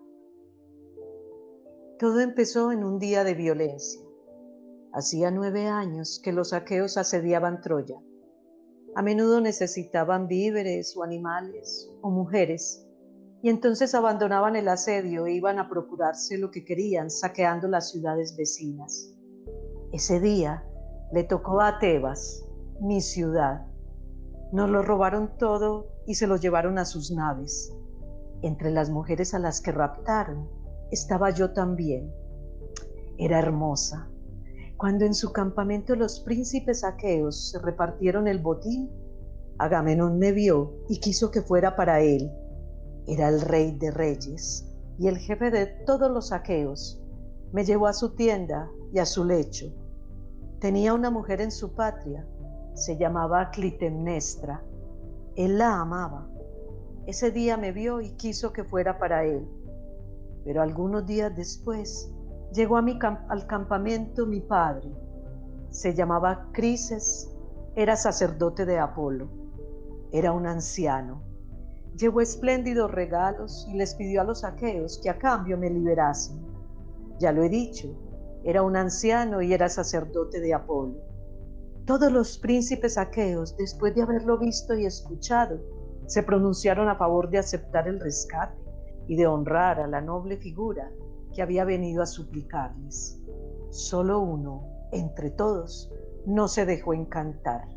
Todo 1.99 2.21
empezó 2.21 2.73
en 2.73 2.85
un 2.85 2.99
día 2.99 3.25
de 3.25 3.33
violencia. 3.33 4.02
Hacía 4.93 5.31
nueve 5.31 5.66
años 5.66 6.21
que 6.23 6.31
los 6.31 6.52
aqueos 6.52 6.99
asediaban 6.99 7.62
Troya. 7.62 7.99
A 8.95 9.00
menudo 9.00 9.40
necesitaban 9.40 10.28
víveres 10.28 10.95
o 10.95 11.04
animales 11.04 11.90
o 12.02 12.11
mujeres, 12.11 12.87
y 13.40 13.49
entonces 13.49 13.95
abandonaban 13.95 14.57
el 14.57 14.69
asedio 14.69 15.25
e 15.25 15.33
iban 15.33 15.59
a 15.59 15.71
procurarse 15.71 16.37
lo 16.37 16.50
que 16.50 16.62
querían, 16.66 17.09
saqueando 17.09 17.66
las 17.66 17.93
ciudades 17.93 18.37
vecinas. 18.37 19.11
Ese 19.90 20.21
día 20.21 20.69
le 21.14 21.25
tocó 21.25 21.62
a 21.62 21.78
Tebas, 21.78 22.45
mi 22.78 23.00
ciudad. 23.00 23.66
Nos 24.52 24.69
lo 24.69 24.83
robaron 24.83 25.38
todo 25.38 25.88
y 26.07 26.16
se 26.16 26.26
lo 26.26 26.37
llevaron 26.37 26.76
a 26.76 26.85
sus 26.85 27.11
naves. 27.11 27.75
Entre 28.44 28.70
las 28.70 28.90
mujeres 28.90 29.32
a 29.32 29.38
las 29.38 29.62
que 29.62 29.72
raptaron 29.72 30.46
estaba 30.90 31.30
yo 31.30 31.54
también. 31.54 32.12
Era 33.16 33.38
hermosa. 33.38 34.10
Cuando 34.76 35.06
en 35.06 35.14
su 35.14 35.32
campamento 35.32 35.96
los 35.96 36.20
príncipes 36.20 36.84
aqueos 36.84 37.52
se 37.52 37.58
repartieron 37.58 38.28
el 38.28 38.40
botín, 38.40 38.90
Agamenón 39.56 40.18
me 40.18 40.32
vio 40.32 40.74
y 40.90 41.00
quiso 41.00 41.30
que 41.30 41.40
fuera 41.40 41.74
para 41.74 42.02
él. 42.02 42.30
Era 43.06 43.30
el 43.30 43.40
rey 43.40 43.78
de 43.78 43.90
reyes 43.90 44.70
y 44.98 45.08
el 45.08 45.16
jefe 45.16 45.50
de 45.50 45.64
todos 45.86 46.10
los 46.10 46.30
aqueos. 46.30 47.02
Me 47.50 47.64
llevó 47.64 47.86
a 47.86 47.94
su 47.94 48.14
tienda 48.14 48.68
y 48.92 48.98
a 48.98 49.06
su 49.06 49.24
lecho. 49.24 49.72
Tenía 50.60 50.92
una 50.92 51.10
mujer 51.10 51.40
en 51.40 51.50
su 51.50 51.74
patria, 51.74 52.28
se 52.74 52.98
llamaba 52.98 53.50
Clitemnestra. 53.50 54.62
Él 55.34 55.56
la 55.56 55.80
amaba 55.80 56.28
ese 57.06 57.30
día 57.30 57.56
me 57.56 57.73
vio 57.73 58.00
y 58.00 58.11
quiso 58.12 58.52
que 58.52 58.64
fuera 58.64 58.99
para 58.99 59.25
él. 59.25 59.46
Pero 60.44 60.62
algunos 60.62 61.06
días 61.06 61.34
después 61.34 62.11
llegó 62.52 62.76
al 62.76 63.46
campamento 63.46 64.26
mi 64.26 64.40
padre. 64.40 64.90
Se 65.70 65.94
llamaba 65.94 66.49
Crises, 66.52 67.30
era 67.75 67.96
sacerdote 67.96 68.64
de 68.64 68.78
Apolo. 68.78 69.28
Era 70.12 70.32
un 70.32 70.46
anciano. 70.46 71.23
Llevó 71.96 72.20
espléndidos 72.20 72.90
regalos 72.90 73.66
y 73.68 73.76
les 73.76 73.94
pidió 73.94 74.20
a 74.20 74.25
los 74.25 74.44
aqueos 74.44 74.99
que 75.02 75.11
a 75.11 75.18
cambio 75.18 75.58
me 75.58 75.70
liberasen. 75.70 76.40
Ya 77.18 77.32
lo 77.32 77.42
he 77.42 77.49
dicho, 77.49 77.88
era 78.44 78.62
un 78.62 78.76
anciano 78.76 79.42
y 79.42 79.52
era 79.52 79.68
sacerdote 79.68 80.40
de 80.40 80.54
Apolo. 80.54 80.94
Todos 81.87 82.11
los 82.11 82.38
príncipes 82.38 82.96
aqueos, 82.96 83.56
después 83.56 83.94
de 83.94 84.02
haberlo 84.02 84.38
visto 84.38 84.75
y 84.75 84.87
escuchado, 84.87 85.61
se 86.06 86.23
pronunciaron 86.23 86.88
a 86.88 86.96
favor 86.96 87.30
de 87.30 87.38
aceptar 87.38 87.88
el 87.88 88.00
rescate 88.00 88.62
y 89.06 89.16
de 89.16 89.26
honrar 89.26 89.80
a 89.80 89.87
la 89.87 90.00
noble 90.00 90.37
figura 90.37 90.90
que 91.34 91.42
había 91.42 91.64
venido 91.64 92.02
a 92.02 92.06
suplicarles. 92.06 93.20
Solo 93.70 94.20
uno, 94.20 94.88
entre 94.92 95.30
todos, 95.30 95.90
no 96.26 96.49
se 96.49 96.64
dejó 96.64 96.94
encantar, 96.94 97.68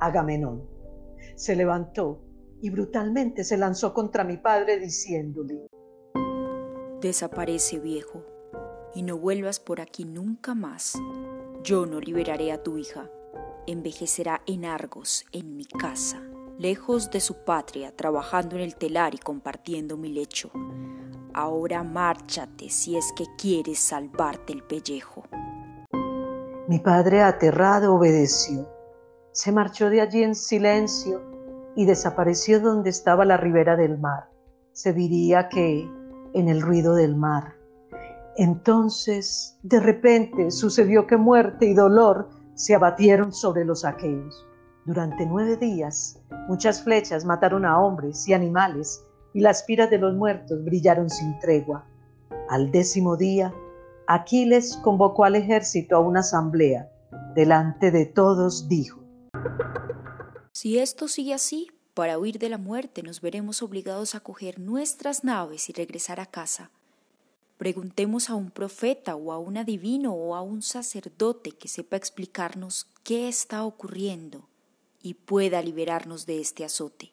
Agamenón. 0.00 0.64
Se 1.34 1.54
levantó 1.54 2.22
y 2.62 2.70
brutalmente 2.70 3.44
se 3.44 3.58
lanzó 3.58 3.92
contra 3.92 4.24
mi 4.24 4.38
padre 4.38 4.78
diciéndole, 4.78 5.66
Desaparece 7.00 7.78
viejo, 7.78 8.24
y 8.94 9.02
no 9.02 9.18
vuelvas 9.18 9.60
por 9.60 9.80
aquí 9.80 10.04
nunca 10.06 10.54
más. 10.54 10.98
Yo 11.62 11.84
no 11.84 12.00
liberaré 12.00 12.52
a 12.52 12.62
tu 12.62 12.78
hija, 12.78 13.10
envejecerá 13.66 14.40
en 14.46 14.64
Argos, 14.64 15.26
en 15.32 15.56
mi 15.56 15.66
casa 15.66 16.22
lejos 16.58 17.10
de 17.10 17.20
su 17.20 17.44
patria, 17.44 17.94
trabajando 17.94 18.56
en 18.56 18.62
el 18.62 18.76
telar 18.76 19.14
y 19.14 19.18
compartiendo 19.18 19.96
mi 19.96 20.08
lecho. 20.08 20.50
Ahora 21.34 21.82
márchate 21.82 22.70
si 22.70 22.96
es 22.96 23.12
que 23.14 23.24
quieres 23.36 23.78
salvarte 23.78 24.52
el 24.52 24.62
pellejo. 24.62 25.24
Mi 26.68 26.78
padre 26.78 27.22
aterrado 27.22 27.94
obedeció. 27.94 28.68
Se 29.32 29.52
marchó 29.52 29.90
de 29.90 30.00
allí 30.00 30.22
en 30.22 30.34
silencio 30.34 31.22
y 31.76 31.84
desapareció 31.84 32.58
donde 32.60 32.90
estaba 32.90 33.24
la 33.24 33.36
ribera 33.36 33.76
del 33.76 33.98
mar. 33.98 34.30
Se 34.72 34.92
diría 34.92 35.48
que 35.48 35.88
en 36.32 36.48
el 36.48 36.62
ruido 36.62 36.94
del 36.94 37.16
mar. 37.16 37.54
Entonces, 38.36 39.58
de 39.62 39.80
repente, 39.80 40.50
sucedió 40.50 41.06
que 41.06 41.16
muerte 41.16 41.66
y 41.66 41.74
dolor 41.74 42.28
se 42.54 42.74
abatieron 42.74 43.32
sobre 43.32 43.64
los 43.64 43.84
aqueos. 43.84 44.46
Durante 44.86 45.26
nueve 45.26 45.56
días, 45.56 46.16
muchas 46.46 46.80
flechas 46.80 47.24
mataron 47.24 47.64
a 47.64 47.80
hombres 47.80 48.28
y 48.28 48.34
animales, 48.34 49.04
y 49.34 49.40
las 49.40 49.64
piras 49.64 49.90
de 49.90 49.98
los 49.98 50.14
muertos 50.14 50.64
brillaron 50.64 51.10
sin 51.10 51.36
tregua. 51.40 51.84
Al 52.48 52.70
décimo 52.70 53.16
día, 53.16 53.52
Aquiles 54.06 54.76
convocó 54.84 55.24
al 55.24 55.34
ejército 55.34 55.96
a 55.96 55.98
una 55.98 56.20
asamblea. 56.20 56.88
Delante 57.34 57.90
de 57.90 58.06
todos 58.06 58.68
dijo, 58.68 59.00
Si 60.52 60.78
esto 60.78 61.08
sigue 61.08 61.34
así, 61.34 61.66
para 61.92 62.16
huir 62.16 62.38
de 62.38 62.48
la 62.48 62.58
muerte 62.58 63.02
nos 63.02 63.20
veremos 63.20 63.62
obligados 63.62 64.14
a 64.14 64.20
coger 64.20 64.60
nuestras 64.60 65.24
naves 65.24 65.68
y 65.68 65.72
regresar 65.72 66.20
a 66.20 66.26
casa. 66.26 66.70
Preguntemos 67.58 68.30
a 68.30 68.36
un 68.36 68.52
profeta 68.52 69.16
o 69.16 69.32
a 69.32 69.38
un 69.40 69.56
adivino 69.56 70.14
o 70.14 70.36
a 70.36 70.42
un 70.42 70.62
sacerdote 70.62 71.50
que 71.50 71.66
sepa 71.66 71.96
explicarnos 71.96 72.86
qué 73.02 73.26
está 73.26 73.64
ocurriendo 73.64 74.46
y 75.06 75.14
pueda 75.14 75.62
liberarnos 75.62 76.26
de 76.26 76.40
este 76.40 76.64
azote. 76.64 77.12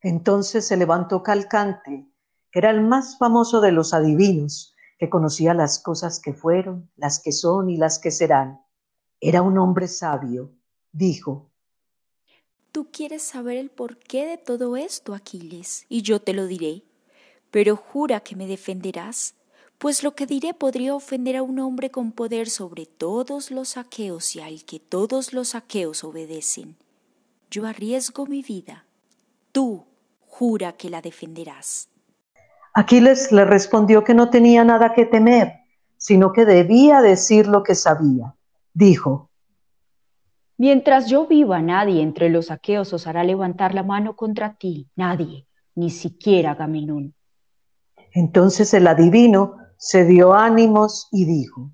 Entonces 0.00 0.66
se 0.66 0.76
levantó 0.76 1.22
Calcante, 1.22 2.06
que 2.50 2.58
era 2.58 2.70
el 2.70 2.82
más 2.82 3.18
famoso 3.18 3.60
de 3.60 3.72
los 3.72 3.94
adivinos, 3.94 4.74
que 4.98 5.10
conocía 5.10 5.54
las 5.54 5.80
cosas 5.80 6.20
que 6.20 6.32
fueron, 6.32 6.90
las 6.96 7.20
que 7.20 7.32
son 7.32 7.70
y 7.70 7.76
las 7.76 7.98
que 7.98 8.10
serán. 8.10 8.60
Era 9.20 9.42
un 9.42 9.58
hombre 9.58 9.88
sabio. 9.88 10.52
Dijo, 10.92 11.50
Tú 12.70 12.90
quieres 12.90 13.22
saber 13.22 13.56
el 13.56 13.70
porqué 13.70 14.26
de 14.26 14.38
todo 14.38 14.76
esto, 14.76 15.14
Aquiles, 15.14 15.86
y 15.88 16.02
yo 16.02 16.20
te 16.20 16.32
lo 16.32 16.46
diré 16.46 16.84
pero 17.52 17.76
jura 17.76 18.20
que 18.20 18.34
me 18.34 18.48
defenderás, 18.48 19.34
pues 19.78 20.02
lo 20.02 20.16
que 20.16 20.26
diré 20.26 20.54
podría 20.54 20.94
ofender 20.94 21.36
a 21.36 21.42
un 21.42 21.58
hombre 21.60 21.90
con 21.90 22.10
poder 22.10 22.48
sobre 22.48 22.86
todos 22.86 23.50
los 23.50 23.76
aqueos 23.76 24.34
y 24.34 24.40
al 24.40 24.64
que 24.64 24.80
todos 24.80 25.34
los 25.34 25.54
aqueos 25.54 26.02
obedecen. 26.02 26.76
Yo 27.52 27.66
arriesgo 27.66 28.24
mi 28.24 28.40
vida. 28.40 28.86
Tú 29.52 29.84
jura 30.20 30.72
que 30.72 30.88
la 30.88 31.02
defenderás. 31.02 31.90
Aquiles 32.72 33.30
le 33.30 33.44
respondió 33.44 34.02
que 34.04 34.14
no 34.14 34.30
tenía 34.30 34.64
nada 34.64 34.94
que 34.94 35.04
temer, 35.04 35.52
sino 35.98 36.32
que 36.32 36.46
debía 36.46 37.02
decir 37.02 37.46
lo 37.46 37.62
que 37.62 37.74
sabía. 37.74 38.34
Dijo, 38.72 39.28
Mientras 40.56 41.10
yo 41.10 41.26
viva, 41.26 41.60
nadie 41.60 42.00
entre 42.00 42.30
los 42.30 42.50
aqueos 42.50 42.94
osará 42.94 43.22
levantar 43.22 43.74
la 43.74 43.82
mano 43.82 44.16
contra 44.16 44.54
ti, 44.54 44.88
nadie, 44.96 45.46
ni 45.74 45.90
siquiera 45.90 46.52
Agamenón. 46.52 47.12
Entonces 48.12 48.72
el 48.72 48.86
adivino 48.86 49.58
se 49.76 50.06
dio 50.06 50.32
ánimos 50.32 51.06
y 51.12 51.26
dijo, 51.26 51.70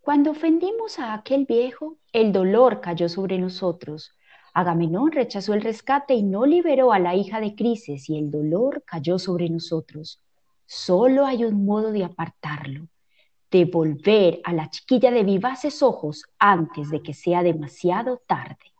Cuando 0.00 0.32
ofendimos 0.32 0.98
a 0.98 1.14
aquel 1.14 1.46
viejo, 1.46 1.96
el 2.12 2.32
dolor 2.32 2.80
cayó 2.80 3.08
sobre 3.08 3.38
nosotros. 3.38 4.10
Agamenón 4.54 5.10
rechazó 5.10 5.52
el 5.52 5.62
rescate 5.62 6.14
y 6.14 6.22
no 6.22 6.46
liberó 6.46 6.92
a 6.92 7.00
la 7.00 7.16
hija 7.16 7.40
de 7.40 7.56
Crises 7.56 8.08
y 8.08 8.16
el 8.16 8.30
dolor 8.30 8.84
cayó 8.86 9.18
sobre 9.18 9.50
nosotros. 9.50 10.22
Solo 10.64 11.26
hay 11.26 11.44
un 11.44 11.66
modo 11.66 11.90
de 11.90 12.04
apartarlo, 12.04 12.86
devolver 13.50 14.40
a 14.44 14.52
la 14.52 14.70
chiquilla 14.70 15.10
de 15.10 15.24
vivaces 15.24 15.82
ojos 15.82 16.22
antes 16.38 16.90
de 16.90 17.02
que 17.02 17.14
sea 17.14 17.42
demasiado 17.42 18.22
tarde. 18.28 18.72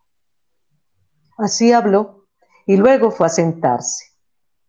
Así 1.37 1.73
habló 1.73 2.25
y 2.65 2.77
luego 2.77 3.11
fue 3.11 3.27
a 3.27 3.29
sentarse. 3.29 4.05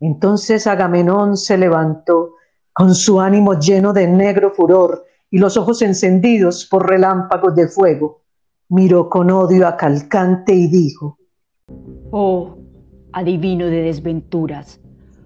Entonces 0.01 0.67
Agamenón 0.67 1.37
se 1.37 1.57
levantó 1.57 2.35
con 2.73 2.95
su 2.95 3.21
ánimo 3.21 3.55
lleno 3.59 3.93
de 3.93 4.09
negro 4.09 4.51
furor 4.51 5.07
y 5.31 5.39
los 5.39 5.57
ojos 5.57 5.83
encendidos 5.83 6.67
por 6.67 6.89
relámpagos 6.89 7.55
de 7.55 7.69
fuego. 7.69 8.23
Miró 8.69 9.09
con 9.09 9.31
odio 9.31 9.69
a 9.69 9.77
Calcante 9.77 10.53
y 10.53 10.67
dijo, 10.67 11.19
Oh, 12.11 12.59
adivino 13.13 13.67
de 13.67 13.83
desventuras, 13.83 14.81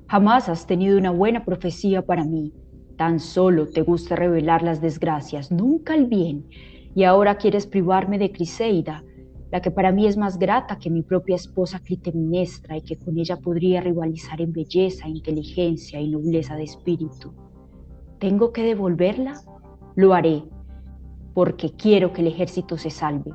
jamás 0.09 0.51
has 0.51 0.67
tenido 0.67 0.99
una 0.99 1.11
buena 1.11 1.47
profecía 1.47 2.05
para 2.05 2.23
mí. 2.25 2.53
Tan 2.99 3.19
solo 3.19 3.67
te 3.67 3.81
gusta 3.81 4.15
revelar 4.15 4.63
las 4.63 4.83
desgracias, 4.83 5.51
nunca 5.51 5.95
el 5.95 6.05
bien, 6.07 6.49
y 6.95 7.05
ahora 7.05 7.39
quieres 7.39 7.67
privarme 7.67 8.19
de 8.19 8.31
Criseida, 8.31 9.05
la 9.51 9.63
que 9.63 9.71
para 9.71 9.91
mí 9.91 10.07
es 10.07 10.19
más 10.19 10.39
grata 10.39 10.79
que 10.79 10.91
mi 10.91 11.03
propia 11.03 11.37
esposa 11.37 11.81
Clitemnestra 11.81 12.77
y 12.77 12.83
que 12.83 12.99
con 12.99 13.19
ella 13.19 13.37
podría 13.37 13.81
rivalizar 13.81 14.43
en 14.43 14.53
belleza, 14.53 15.09
inteligencia 15.09 15.99
y 15.99 16.11
nobleza 16.11 16.57
de 16.57 16.65
espíritu. 16.65 17.33
¿Tengo 18.19 18.53
que 18.53 18.65
devolverla? 18.65 19.41
Lo 19.97 20.13
haré, 20.13 20.45
porque 21.41 21.71
quiero 21.71 22.13
que 22.13 22.21
el 22.21 22.27
ejército 22.27 22.77
se 22.77 22.91
salve. 22.91 23.33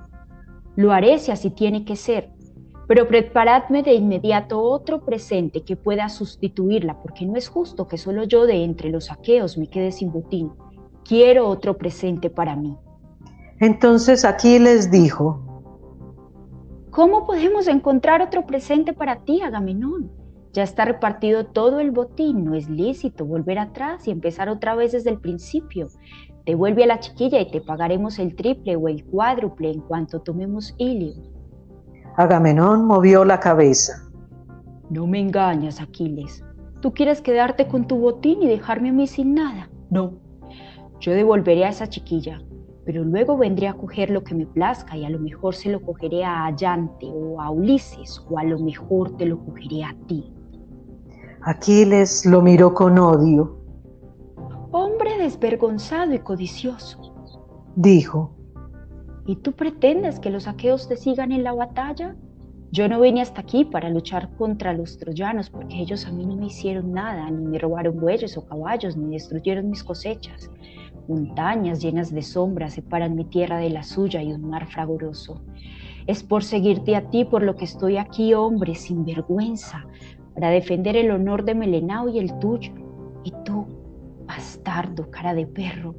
Lo 0.75 0.91
haré 0.91 1.17
si 1.17 1.31
así 1.31 1.49
tiene 1.49 1.85
que 1.85 1.95
ser, 1.95 2.29
pero 2.87 3.07
preparadme 3.07 3.81
de 3.81 3.95
inmediato 3.95 4.61
otro 4.61 5.03
presente 5.03 5.63
que 5.63 5.75
pueda 5.75 6.07
sustituirla, 6.07 7.01
porque 7.01 7.25
no 7.25 7.35
es 7.35 7.49
justo 7.49 7.87
que 7.87 7.97
solo 7.97 8.23
yo 8.23 8.45
de 8.45 8.63
entre 8.63 8.91
los 8.91 9.11
aqueos 9.11 9.57
me 9.57 9.65
quede 9.71 9.91
sin 9.91 10.11
botín. 10.11 10.51
Quiero 11.03 11.47
otro 11.47 11.79
presente 11.79 12.29
para 12.29 12.55
mí. 12.55 12.77
Entonces 13.59 14.23
Aquiles 14.23 14.91
dijo, 14.91 15.41
¿Cómo 16.91 17.25
podemos 17.25 17.67
encontrar 17.67 18.21
otro 18.21 18.45
presente 18.45 18.93
para 18.93 19.23
ti, 19.23 19.41
Agamenón? 19.41 20.11
Ya 20.53 20.61
está 20.61 20.85
repartido 20.85 21.47
todo 21.47 21.79
el 21.79 21.89
botín, 21.89 22.45
no 22.45 22.53
es 22.53 22.69
lícito 22.69 23.25
volver 23.25 23.57
atrás 23.57 24.07
y 24.07 24.11
empezar 24.11 24.47
otra 24.47 24.75
vez 24.75 24.91
desde 24.91 25.09
el 25.09 25.19
principio. 25.19 25.87
Devuelve 26.45 26.83
a 26.83 26.87
la 26.87 26.99
chiquilla 26.99 27.39
y 27.41 27.49
te 27.49 27.59
pagaremos 27.59 28.19
el 28.19 28.35
triple 28.35 28.75
o 28.75 28.87
el 28.87 29.03
cuádruple 29.05 29.71
en 29.71 29.81
cuanto 29.81 30.19
tomemos 30.21 30.75
Ilio. 30.77 31.15
Agamenón 32.17 32.85
movió 32.85 33.25
la 33.25 33.39
cabeza. 33.39 34.09
No 34.91 35.07
me 35.07 35.19
engañas, 35.19 35.81
Aquiles. 35.81 36.43
¿Tú 36.81 36.93
quieres 36.93 37.19
quedarte 37.21 37.67
con 37.67 37.87
tu 37.87 37.97
botín 37.97 38.43
y 38.43 38.47
dejarme 38.47 38.89
a 38.89 38.93
mí 38.93 39.07
sin 39.07 39.33
nada? 39.33 39.69
No. 39.89 40.13
Yo 40.99 41.13
devolveré 41.13 41.65
a 41.65 41.69
esa 41.69 41.87
chiquilla, 41.87 42.39
pero 42.85 43.03
luego 43.03 43.37
vendré 43.37 43.67
a 43.67 43.73
coger 43.73 44.11
lo 44.11 44.23
que 44.23 44.35
me 44.35 44.45
plazca 44.45 44.95
y 44.95 45.03
a 45.03 45.09
lo 45.09 45.17
mejor 45.17 45.55
se 45.55 45.69
lo 45.69 45.81
cogeré 45.81 46.23
a 46.23 46.45
Allante 46.45 47.07
o 47.11 47.41
a 47.41 47.49
Ulises 47.49 48.23
o 48.29 48.37
a 48.37 48.43
lo 48.43 48.59
mejor 48.59 49.17
te 49.17 49.25
lo 49.25 49.39
cogeré 49.43 49.83
a 49.83 49.95
ti. 50.07 50.31
Aquiles 51.41 52.25
lo 52.25 52.41
miró 52.43 52.73
con 52.75 52.99
odio. 52.99 53.64
Hombre 54.77 55.17
desvergonzado 55.17 56.13
y 56.13 56.19
codicioso. 56.19 56.99
Dijo. 57.77 58.35
¿Y 59.25 59.37
tú 59.37 59.53
pretendes 59.53 60.19
que 60.19 60.29
los 60.29 60.49
aqueos 60.49 60.89
te 60.89 60.97
sigan 60.97 61.31
en 61.31 61.45
la 61.45 61.53
batalla? 61.53 62.17
Yo 62.73 62.89
no 62.89 62.99
vine 62.99 63.21
hasta 63.21 63.39
aquí 63.39 63.63
para 63.63 63.89
luchar 63.89 64.35
contra 64.35 64.73
los 64.73 64.97
troyanos 64.97 65.49
porque 65.49 65.79
ellos 65.79 66.05
a 66.05 66.11
mí 66.11 66.25
no 66.25 66.35
me 66.35 66.47
hicieron 66.47 66.91
nada, 66.91 67.31
ni 67.31 67.45
me 67.45 67.57
robaron 67.57 67.97
bueyes 68.01 68.37
o 68.37 68.45
caballos, 68.45 68.97
ni 68.97 69.13
destruyeron 69.13 69.69
mis 69.69 69.81
cosechas. 69.81 70.51
Montañas 71.07 71.81
llenas 71.81 72.13
de 72.13 72.21
sombras 72.21 72.73
separan 72.73 73.15
mi 73.15 73.23
tierra 73.23 73.59
de 73.59 73.69
la 73.69 73.83
suya 73.83 74.21
y 74.23 74.33
un 74.33 74.49
mar 74.49 74.67
fragoroso. 74.67 75.41
Es 76.05 76.21
por 76.21 76.43
seguirte 76.43 76.97
a 76.97 77.09
ti 77.09 77.23
por 77.23 77.43
lo 77.43 77.55
que 77.55 77.63
estoy 77.63 77.95
aquí, 77.95 78.33
hombre, 78.33 78.75
sin 78.75 79.05
vergüenza, 79.05 79.85
para 80.33 80.49
defender 80.49 80.97
el 80.97 81.11
honor 81.11 81.45
de 81.45 81.55
Melenao 81.55 82.09
y 82.09 82.19
el 82.19 82.37
tuyo. 82.39 82.73
Y 83.23 83.31
tú, 83.45 83.65
bastardo, 84.35 85.09
cara 85.09 85.33
de 85.33 85.47
perro, 85.47 85.95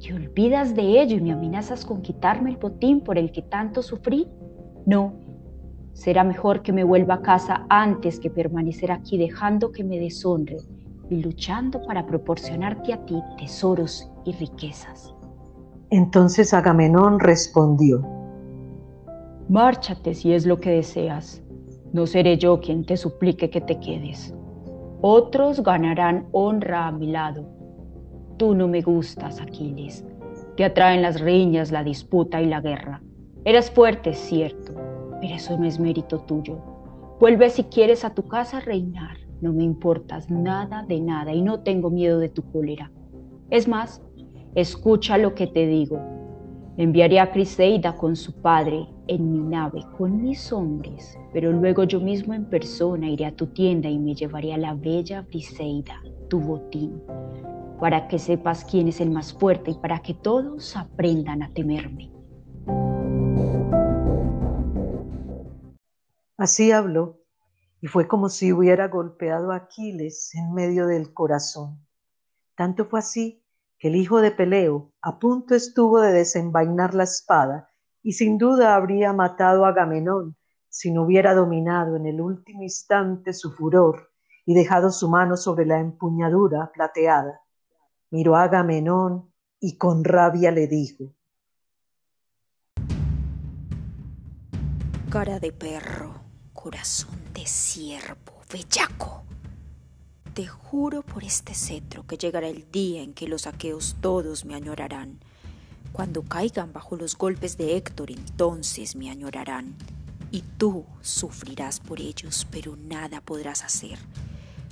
¿te 0.00 0.14
olvidas 0.14 0.74
de 0.74 1.02
ello 1.02 1.16
y 1.16 1.20
me 1.20 1.32
amenazas 1.32 1.84
con 1.84 2.00
quitarme 2.00 2.50
el 2.50 2.56
botín 2.56 3.02
por 3.02 3.18
el 3.18 3.30
que 3.30 3.42
tanto 3.42 3.82
sufrí? 3.82 4.26
No, 4.86 5.12
será 5.92 6.24
mejor 6.24 6.62
que 6.62 6.72
me 6.72 6.84
vuelva 6.84 7.14
a 7.14 7.22
casa 7.22 7.66
antes 7.68 8.18
que 8.18 8.30
permanecer 8.30 8.90
aquí 8.90 9.18
dejando 9.18 9.72
que 9.72 9.84
me 9.84 9.98
deshonre 9.98 10.56
y 11.10 11.22
luchando 11.22 11.82
para 11.82 12.06
proporcionarte 12.06 12.94
a 12.94 13.04
ti 13.04 13.22
tesoros 13.38 14.10
y 14.24 14.32
riquezas. 14.32 15.14
Entonces 15.90 16.54
Agamenón 16.54 17.20
respondió, 17.20 18.02
Márchate 19.48 20.14
si 20.14 20.32
es 20.32 20.46
lo 20.46 20.58
que 20.58 20.70
deseas. 20.70 21.42
No 21.92 22.06
seré 22.06 22.36
yo 22.38 22.58
quien 22.58 22.84
te 22.84 22.96
suplique 22.96 23.48
que 23.50 23.60
te 23.60 23.78
quedes. 23.78 24.34
Otros 25.02 25.62
ganarán 25.62 26.26
honra 26.32 26.88
a 26.88 26.92
mi 26.92 27.06
lado. 27.06 27.55
Tú 28.36 28.54
no 28.54 28.68
me 28.68 28.82
gustas, 28.82 29.40
Aquiles. 29.40 30.04
Te 30.56 30.64
atraen 30.64 31.00
las 31.00 31.20
riñas, 31.20 31.72
la 31.72 31.82
disputa 31.82 32.42
y 32.42 32.46
la 32.46 32.60
guerra. 32.60 33.02
Eres 33.44 33.70
fuerte, 33.70 34.12
cierto, 34.12 34.74
pero 35.20 35.34
eso 35.34 35.56
no 35.58 35.64
es 35.64 35.80
mérito 35.80 36.18
tuyo. 36.20 36.58
Vuelve 37.18 37.48
si 37.48 37.64
quieres 37.64 38.04
a 38.04 38.14
tu 38.14 38.28
casa 38.28 38.58
a 38.58 38.60
reinar. 38.60 39.16
No 39.40 39.54
me 39.54 39.64
importas 39.64 40.30
nada 40.30 40.84
de 40.86 41.00
nada 41.00 41.32
y 41.32 41.40
no 41.40 41.60
tengo 41.60 41.88
miedo 41.88 42.18
de 42.18 42.28
tu 42.28 42.42
cólera. 42.50 42.90
Es 43.48 43.68
más, 43.68 44.02
escucha 44.54 45.16
lo 45.16 45.34
que 45.34 45.46
te 45.46 45.66
digo. 45.66 45.98
Enviaré 46.76 47.20
a 47.20 47.32
Criseida 47.32 47.96
con 47.96 48.16
su 48.16 48.34
padre 48.34 48.86
en 49.08 49.32
mi 49.32 49.38
nave, 49.38 49.82
con 49.96 50.20
mis 50.20 50.52
hombres, 50.52 51.18
pero 51.32 51.52
luego 51.52 51.84
yo 51.84 52.00
mismo 52.00 52.34
en 52.34 52.44
persona 52.44 53.08
iré 53.08 53.24
a 53.24 53.34
tu 53.34 53.46
tienda 53.46 53.88
y 53.88 53.98
me 53.98 54.14
llevaré 54.14 54.52
a 54.52 54.58
la 54.58 54.74
bella 54.74 55.22
Briseida, 55.22 56.02
tu 56.28 56.38
botín, 56.38 57.00
para 57.80 58.08
que 58.08 58.18
sepas 58.18 58.64
quién 58.64 58.88
es 58.88 59.00
el 59.00 59.10
más 59.10 59.32
fuerte 59.32 59.72
y 59.72 59.78
para 59.78 60.00
que 60.00 60.14
todos 60.14 60.76
aprendan 60.76 61.42
a 61.42 61.52
temerme. 61.52 62.12
Así 66.38 66.70
habló 66.72 67.20
y 67.80 67.86
fue 67.86 68.08
como 68.08 68.28
si 68.28 68.52
hubiera 68.52 68.88
golpeado 68.88 69.52
a 69.52 69.56
Aquiles 69.56 70.34
en 70.34 70.52
medio 70.52 70.86
del 70.86 71.12
corazón. 71.12 71.86
Tanto 72.54 72.86
fue 72.86 73.00
así 73.00 73.44
que 73.78 73.88
el 73.88 73.96
hijo 73.96 74.20
de 74.20 74.30
Peleo 74.30 74.92
a 75.02 75.18
punto 75.18 75.54
estuvo 75.54 76.00
de 76.00 76.12
desenvainar 76.12 76.94
la 76.94 77.04
espada 77.04 77.70
y 78.02 78.12
sin 78.12 78.38
duda 78.38 78.74
habría 78.74 79.12
matado 79.12 79.64
a 79.64 79.68
Agamenón 79.68 80.36
si 80.68 80.90
no 80.90 81.02
hubiera 81.02 81.34
dominado 81.34 81.96
en 81.96 82.06
el 82.06 82.20
último 82.20 82.62
instante 82.62 83.32
su 83.32 83.52
furor 83.52 84.10
y 84.44 84.54
dejado 84.54 84.90
su 84.90 85.08
mano 85.08 85.36
sobre 85.36 85.66
la 85.66 85.80
empuñadura 85.80 86.70
plateada. 86.72 87.40
Miró 88.10 88.36
a 88.36 88.44
Agamenón 88.44 89.32
y 89.60 89.76
con 89.76 90.04
rabia 90.04 90.52
le 90.52 90.68
dijo, 90.68 91.12
Cara 95.10 95.40
de 95.40 95.52
perro, 95.52 96.14
corazón 96.52 97.18
de 97.34 97.46
ciervo, 97.46 98.42
bellaco. 98.52 99.24
Te 100.34 100.46
juro 100.46 101.02
por 101.02 101.24
este 101.24 101.54
cetro 101.54 102.06
que 102.06 102.18
llegará 102.18 102.48
el 102.48 102.70
día 102.70 103.02
en 103.02 103.14
que 103.14 103.26
los 103.26 103.46
aqueos 103.46 103.96
todos 104.00 104.44
me 104.44 104.54
añorarán. 104.54 105.18
Cuando 105.92 106.22
caigan 106.22 106.72
bajo 106.72 106.96
los 106.96 107.16
golpes 107.16 107.56
de 107.56 107.76
Héctor, 107.76 108.10
entonces 108.10 108.94
me 108.94 109.10
añorarán. 109.10 109.74
Y 110.30 110.42
tú 110.58 110.84
sufrirás 111.00 111.80
por 111.80 112.00
ellos, 112.00 112.46
pero 112.50 112.76
nada 112.76 113.20
podrás 113.20 113.64
hacer 113.64 113.98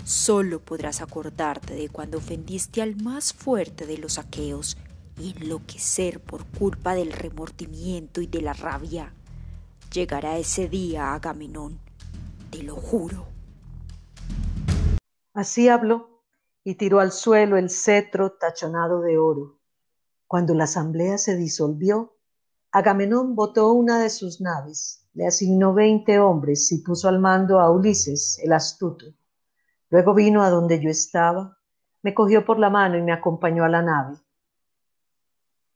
Solo 0.04 0.60
podrás 0.60 1.00
acordarte 1.00 1.74
de 1.74 1.88
cuando 1.88 2.18
ofendiste 2.18 2.82
al 2.82 2.94
más 2.96 3.32
fuerte 3.32 3.86
de 3.86 3.96
los 3.96 4.18
aqueos 4.18 4.76
y 5.18 5.34
enloquecer 5.34 6.20
por 6.20 6.44
culpa 6.44 6.94
del 6.94 7.10
remordimiento 7.10 8.20
y 8.20 8.26
de 8.26 8.42
la 8.42 8.52
rabia. 8.52 9.14
Llegará 9.94 10.36
ese 10.36 10.68
día, 10.68 11.14
Agamenón, 11.14 11.80
te 12.50 12.62
lo 12.62 12.76
juro. 12.76 13.26
Así 15.32 15.70
habló 15.70 16.22
y 16.62 16.74
tiró 16.74 17.00
al 17.00 17.10
suelo 17.10 17.56
el 17.56 17.70
cetro 17.70 18.32
tachonado 18.32 19.00
de 19.00 19.16
oro. 19.16 19.58
Cuando 20.26 20.52
la 20.52 20.64
asamblea 20.64 21.16
se 21.16 21.34
disolvió, 21.34 22.18
Agamenón 22.72 23.34
botó 23.34 23.72
una 23.72 23.98
de 23.98 24.10
sus 24.10 24.42
naves, 24.42 25.06
le 25.14 25.26
asignó 25.26 25.72
veinte 25.72 26.18
hombres 26.18 26.70
y 26.72 26.82
puso 26.82 27.08
al 27.08 27.20
mando 27.20 27.58
a 27.58 27.70
Ulises, 27.70 28.38
el 28.42 28.52
astuto. 28.52 29.06
Luego 29.94 30.12
vino 30.12 30.42
a 30.42 30.50
donde 30.50 30.80
yo 30.80 30.90
estaba, 30.90 31.56
me 32.02 32.14
cogió 32.14 32.44
por 32.44 32.58
la 32.58 32.68
mano 32.68 32.98
y 32.98 33.02
me 33.02 33.12
acompañó 33.12 33.62
a 33.62 33.68
la 33.68 33.80
nave. 33.80 34.16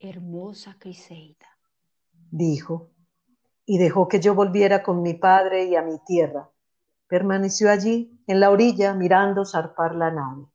Hermosa 0.00 0.74
Criseida, 0.76 1.46
dijo, 2.28 2.90
y 3.64 3.78
dejó 3.78 4.08
que 4.08 4.18
yo 4.18 4.34
volviera 4.34 4.82
con 4.82 5.02
mi 5.02 5.14
padre 5.14 5.66
y 5.66 5.76
a 5.76 5.82
mi 5.82 6.00
tierra. 6.04 6.50
Permaneció 7.06 7.70
allí, 7.70 8.20
en 8.26 8.40
la 8.40 8.50
orilla, 8.50 8.92
mirando 8.92 9.44
zarpar 9.44 9.94
la 9.94 10.10
nave. 10.10 10.46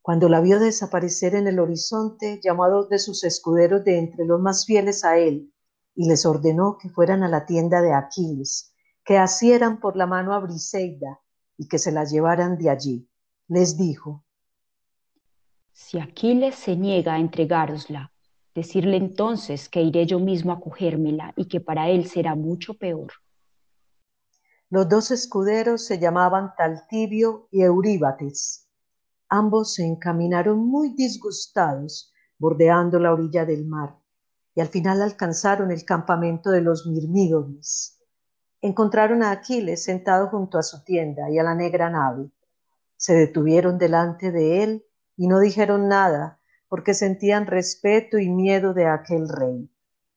Cuando 0.00 0.30
la 0.30 0.40
vio 0.40 0.58
desaparecer 0.58 1.34
en 1.34 1.46
el 1.46 1.58
horizonte, 1.58 2.40
llamó 2.42 2.64
a 2.64 2.70
dos 2.70 2.88
de 2.88 2.98
sus 2.98 3.22
escuderos 3.22 3.84
de 3.84 3.98
entre 3.98 4.24
los 4.24 4.40
más 4.40 4.64
fieles 4.64 5.04
a 5.04 5.18
él, 5.18 5.52
y 5.94 6.08
les 6.08 6.24
ordenó 6.24 6.78
que 6.78 6.88
fueran 6.88 7.22
a 7.22 7.28
la 7.28 7.44
tienda 7.44 7.82
de 7.82 7.92
Aquiles, 7.92 8.72
que 9.04 9.18
asieran 9.18 9.78
por 9.78 9.94
la 9.94 10.06
mano 10.06 10.32
a 10.32 10.38
Briseida, 10.38 11.20
y 11.58 11.66
que 11.66 11.78
se 11.78 11.92
la 11.92 12.04
llevaran 12.04 12.56
de 12.56 12.70
allí. 12.70 13.10
Les 13.48 13.76
dijo, 13.76 14.24
Si 15.72 15.98
Aquiles 15.98 16.54
se 16.54 16.76
niega 16.76 17.14
a 17.14 17.18
entregárosla, 17.18 18.12
decirle 18.54 18.96
entonces 18.96 19.68
que 19.68 19.82
iré 19.82 20.06
yo 20.06 20.20
mismo 20.20 20.52
a 20.52 20.60
cogérmela 20.60 21.34
y 21.36 21.46
que 21.46 21.60
para 21.60 21.90
él 21.90 22.06
será 22.06 22.34
mucho 22.34 22.74
peor. 22.74 23.12
Los 24.70 24.88
dos 24.88 25.10
escuderos 25.10 25.84
se 25.84 25.98
llamaban 25.98 26.52
Taltibio 26.56 27.48
y 27.50 27.62
Euríbates. 27.62 28.68
Ambos 29.28 29.74
se 29.74 29.84
encaminaron 29.84 30.58
muy 30.58 30.94
disgustados, 30.94 32.12
bordeando 32.38 32.98
la 32.98 33.12
orilla 33.12 33.44
del 33.44 33.66
mar, 33.66 33.98
y 34.54 34.60
al 34.60 34.68
final 34.68 35.02
alcanzaron 35.02 35.70
el 35.70 35.84
campamento 35.84 36.50
de 36.50 36.60
los 36.60 36.86
Mirmídones 36.86 37.97
encontraron 38.60 39.22
a 39.22 39.30
Aquiles 39.30 39.84
sentado 39.84 40.28
junto 40.28 40.58
a 40.58 40.62
su 40.62 40.82
tienda 40.84 41.30
y 41.30 41.38
a 41.38 41.42
la 41.42 41.54
negra 41.54 41.90
nave. 41.90 42.30
Se 42.96 43.14
detuvieron 43.14 43.78
delante 43.78 44.32
de 44.32 44.62
él 44.62 44.84
y 45.16 45.28
no 45.28 45.40
dijeron 45.40 45.88
nada 45.88 46.40
porque 46.68 46.94
sentían 46.94 47.46
respeto 47.46 48.18
y 48.18 48.28
miedo 48.28 48.74
de 48.74 48.86
aquel 48.86 49.28
rey. 49.28 49.70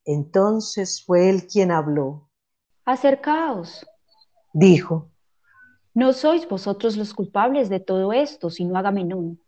Entonces 0.05 1.03
fue 1.05 1.29
él 1.29 1.47
quien 1.47 1.71
habló. 1.71 2.29
Acercaos, 2.85 3.85
dijo. 4.53 5.09
No 5.93 6.13
sois 6.13 6.47
vosotros 6.47 6.97
los 6.97 7.13
culpables 7.13 7.69
de 7.69 7.79
todo 7.79 8.13
esto, 8.13 8.49
sino 8.49 8.77
Agamenón. 8.77 9.39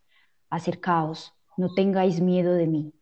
Acercaos, 0.50 1.34
no 1.56 1.72
tengáis 1.74 2.20
miedo 2.20 2.54
de 2.54 2.66
mí. 2.66 2.94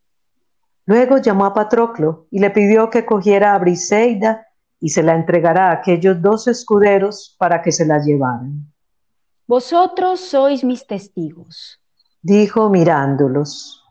Luego 0.86 1.18
llamó 1.18 1.44
a 1.44 1.54
Patroclo 1.54 2.26
y 2.30 2.40
le 2.40 2.50
pidió 2.50 2.90
que 2.90 3.04
cogiera 3.04 3.54
a 3.54 3.58
Briseida 3.58 4.46
y 4.82 4.88
se 4.88 5.04
la 5.04 5.14
entregará 5.14 5.68
a 5.68 5.74
aquellos 5.74 6.20
dos 6.20 6.48
escuderos 6.48 7.36
para 7.38 7.62
que 7.62 7.70
se 7.70 7.86
la 7.86 8.00
llevaran. 8.00 8.66
Vosotros 9.46 10.18
sois 10.18 10.64
mis 10.64 10.84
testigos, 10.88 11.80
dijo 12.20 12.68
mirándolos. 12.68 13.84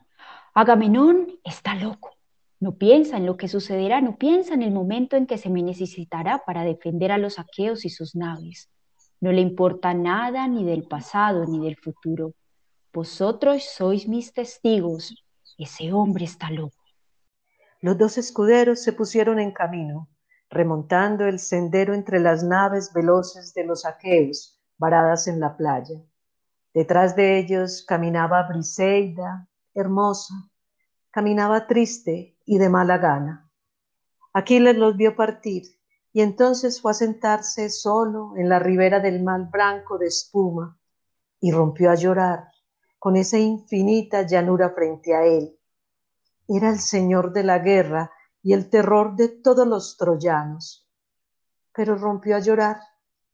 Agamenón 0.54 1.28
está 1.46 1.76
loco. 1.76 2.18
No 2.60 2.74
piensa 2.74 3.16
en 3.16 3.26
lo 3.26 3.38
que 3.38 3.48
sucederá, 3.48 4.02
no 4.02 4.18
piensa 4.18 4.54
en 4.54 4.64
el 4.64 4.72
momento 4.72 5.16
en 5.16 5.28
que 5.28 5.38
se 5.38 5.50
me 5.50 5.64
necesitará 5.64 6.44
para 6.46 6.66
defender 6.66 7.14
a 7.14 7.18
los 7.18 7.40
aqueos 7.40 7.86
y 7.86 7.90
sus 7.90 8.14
naves. 8.14 8.70
No 9.22 9.32
le 9.32 9.40
importa 9.40 9.94
nada 9.94 10.46
ni 10.50 10.66
del 10.66 10.84
pasado 10.84 11.46
ni 11.46 11.64
del 11.64 11.78
futuro. 11.78 12.34
Vosotros 12.92 13.64
sois 13.64 14.10
mis 14.10 14.34
testigos. 14.34 15.16
Ese 15.58 15.94
hombre 15.94 16.26
está 16.26 16.52
loco. 16.52 16.84
Los 17.80 17.98
dos 17.98 18.18
escuderos 18.18 18.84
se 18.84 18.92
pusieron 18.92 19.40
en 19.40 19.52
camino 19.52 20.10
remontando 20.52 21.26
el 21.26 21.40
sendero 21.40 21.94
entre 21.94 22.20
las 22.20 22.44
naves 22.44 22.92
veloces 22.94 23.54
de 23.54 23.64
los 23.64 23.86
aqueos 23.86 24.62
varadas 24.78 25.28
en 25.28 25.40
la 25.40 25.56
playa. 25.56 26.02
Detrás 26.74 27.16
de 27.16 27.40
ellos 27.40 27.86
caminaba 27.88 28.44
Briseida, 28.48 29.48
hermosa, 29.74 30.34
caminaba 31.10 31.68
triste 31.68 32.38
y 32.46 32.58
de 32.58 32.70
mala 32.70 32.98
gana. 32.98 33.50
Aquiles 34.34 34.76
los 34.78 34.98
vio 34.98 35.16
partir 35.16 35.64
y 36.14 36.22
entonces 36.22 36.82
fue 36.82 36.92
a 36.92 36.96
sentarse 36.96 37.70
solo 37.70 38.34
en 38.36 38.50
la 38.50 38.60
ribera 38.60 39.00
del 39.00 39.24
mar 39.24 39.50
blanco 39.50 39.98
de 39.98 40.08
espuma 40.08 40.78
y 41.40 41.52
rompió 41.52 41.92
a 41.92 41.96
llorar 41.96 42.50
con 43.00 43.16
esa 43.16 43.38
infinita 43.38 44.24
llanura 44.24 44.72
frente 44.72 45.16
a 45.16 45.24
él. 45.24 45.58
Era 46.48 46.70
el 46.70 46.80
señor 46.80 47.32
de 47.32 47.44
la 47.44 47.60
guerra 47.60 48.12
y 48.44 48.54
el 48.54 48.70
terror 48.70 49.16
de 49.16 49.30
todos 49.30 49.68
los 49.68 49.98
troyanos. 49.98 50.88
Pero 51.74 51.96
rompió 51.96 52.36
a 52.36 52.40
llorar 52.40 52.78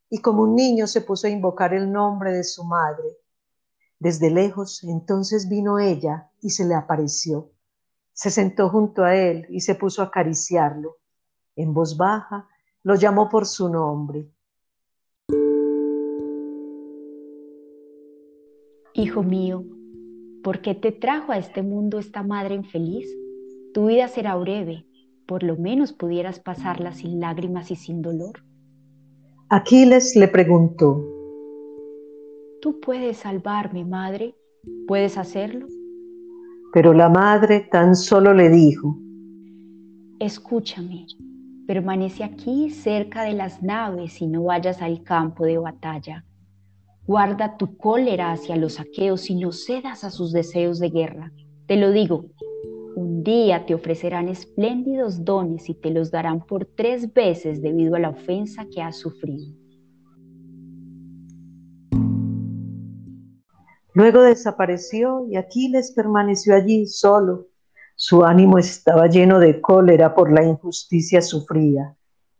y 0.09 0.19
como 0.19 0.43
un 0.43 0.55
niño 0.55 0.87
se 0.87 1.01
puso 1.01 1.27
a 1.27 1.29
invocar 1.29 1.73
el 1.73 1.91
nombre 1.91 2.31
de 2.31 2.43
su 2.43 2.63
madre. 2.63 3.17
Desde 3.99 4.29
lejos 4.29 4.83
entonces 4.83 5.49
vino 5.49 5.79
ella 5.79 6.29
y 6.41 6.51
se 6.51 6.65
le 6.65 6.75
apareció. 6.75 7.51
Se 8.13 8.29
sentó 8.29 8.69
junto 8.69 9.03
a 9.03 9.15
él 9.15 9.45
y 9.49 9.61
se 9.61 9.75
puso 9.75 10.01
a 10.01 10.05
acariciarlo. 10.05 10.97
En 11.55 11.73
voz 11.73 11.97
baja 11.97 12.47
lo 12.83 12.95
llamó 12.95 13.29
por 13.29 13.45
su 13.45 13.69
nombre. 13.69 14.31
Hijo 18.93 19.21
mío, 19.21 19.63
¿por 20.43 20.61
qué 20.61 20.73
te 20.73 20.91
trajo 20.91 21.31
a 21.31 21.37
este 21.37 21.61
mundo 21.61 21.99
esta 21.99 22.23
madre 22.23 22.55
infeliz? 22.55 23.07
Tu 23.73 23.85
vida 23.85 24.07
será 24.07 24.35
breve, 24.35 24.86
por 25.27 25.43
lo 25.43 25.57
menos 25.57 25.93
pudieras 25.93 26.39
pasarla 26.39 26.93
sin 26.93 27.19
lágrimas 27.19 27.69
y 27.69 27.75
sin 27.75 28.01
dolor. 28.01 28.43
Aquiles 29.49 30.15
le 30.15 30.27
preguntó, 30.27 31.05
¿Tú 32.61 32.79
puedes 32.79 33.17
salvarme, 33.17 33.85
madre? 33.85 34.35
¿Puedes 34.87 35.17
hacerlo? 35.17 35.67
Pero 36.73 36.93
la 36.93 37.09
madre 37.09 37.67
tan 37.71 37.95
solo 37.95 38.33
le 38.33 38.49
dijo, 38.49 38.97
Escúchame, 40.19 41.05
permanece 41.67 42.23
aquí 42.23 42.71
cerca 42.71 43.23
de 43.23 43.33
las 43.33 43.61
naves 43.61 44.21
y 44.21 44.27
no 44.27 44.45
vayas 44.45 44.81
al 44.81 45.03
campo 45.03 45.45
de 45.45 45.57
batalla. 45.57 46.25
Guarda 47.05 47.57
tu 47.57 47.77
cólera 47.77 48.31
hacia 48.31 48.55
los 48.55 48.79
aqueos 48.79 49.29
y 49.29 49.35
no 49.35 49.51
cedas 49.51 50.03
a 50.03 50.09
sus 50.09 50.33
deseos 50.33 50.79
de 50.79 50.89
guerra. 50.89 51.31
Te 51.67 51.77
lo 51.77 51.91
digo, 51.91 52.25
día 53.27 53.65
te 53.65 53.73
ofrecerán 53.73 54.29
espléndidos 54.29 55.25
dones 55.25 55.67
y 55.69 55.73
te 55.73 55.91
los 55.91 56.11
darán 56.11 56.45
por 56.45 56.63
tres 56.63 57.13
veces 57.13 57.61
debido 57.61 57.95
a 57.95 57.99
la 57.99 58.09
ofensa 58.11 58.65
que 58.73 58.81
has 58.81 58.95
sufrido. 58.95 59.53
Luego 63.93 64.21
desapareció 64.21 65.27
y 65.29 65.35
Aquiles 65.35 65.91
permaneció 65.91 66.55
allí 66.55 66.85
solo. 66.87 67.47
Su 67.97 68.23
ánimo 68.23 68.59
estaba 68.59 69.07
lleno 69.07 69.39
de 69.39 69.59
cólera 69.59 70.15
por 70.15 70.31
la 70.31 70.45
injusticia 70.45 71.21
sufrida 71.21 71.97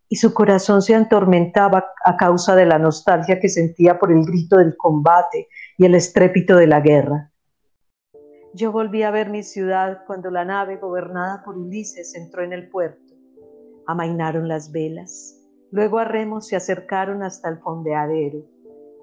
y 0.07 0.15
su 0.15 0.33
corazón 0.33 0.81
se 0.81 0.95
atormentaba 0.95 1.83
a 2.05 2.15
causa 2.15 2.55
de 2.55 2.65
la 2.65 2.79
nostalgia 2.79 3.41
que 3.41 3.49
sentía 3.49 3.99
por 3.99 4.09
el 4.13 4.23
grito 4.25 4.55
del 4.55 4.77
combate 4.77 5.49
y 5.77 5.83
el 5.83 5.95
estrépito 5.95 6.55
de 6.55 6.67
la 6.67 6.79
guerra. 6.79 7.33
Yo 8.57 8.71
volví 8.71 9.03
a 9.03 9.11
ver 9.11 9.29
mi 9.29 9.43
ciudad 9.43 9.99
cuando 10.07 10.31
la 10.31 10.43
nave 10.43 10.77
gobernada 10.77 11.43
por 11.45 11.55
Ulises 11.55 12.15
entró 12.15 12.43
en 12.43 12.53
el 12.53 12.69
puerto. 12.71 13.13
Amainaron 13.85 14.47
las 14.47 14.71
velas 14.71 15.37
Luego 15.69 15.99
a 15.99 16.05
remos 16.05 16.47
se 16.47 16.55
acercaron 16.55 17.21
hasta 17.21 17.49
el 17.49 17.59
fondeadero, 17.59 18.39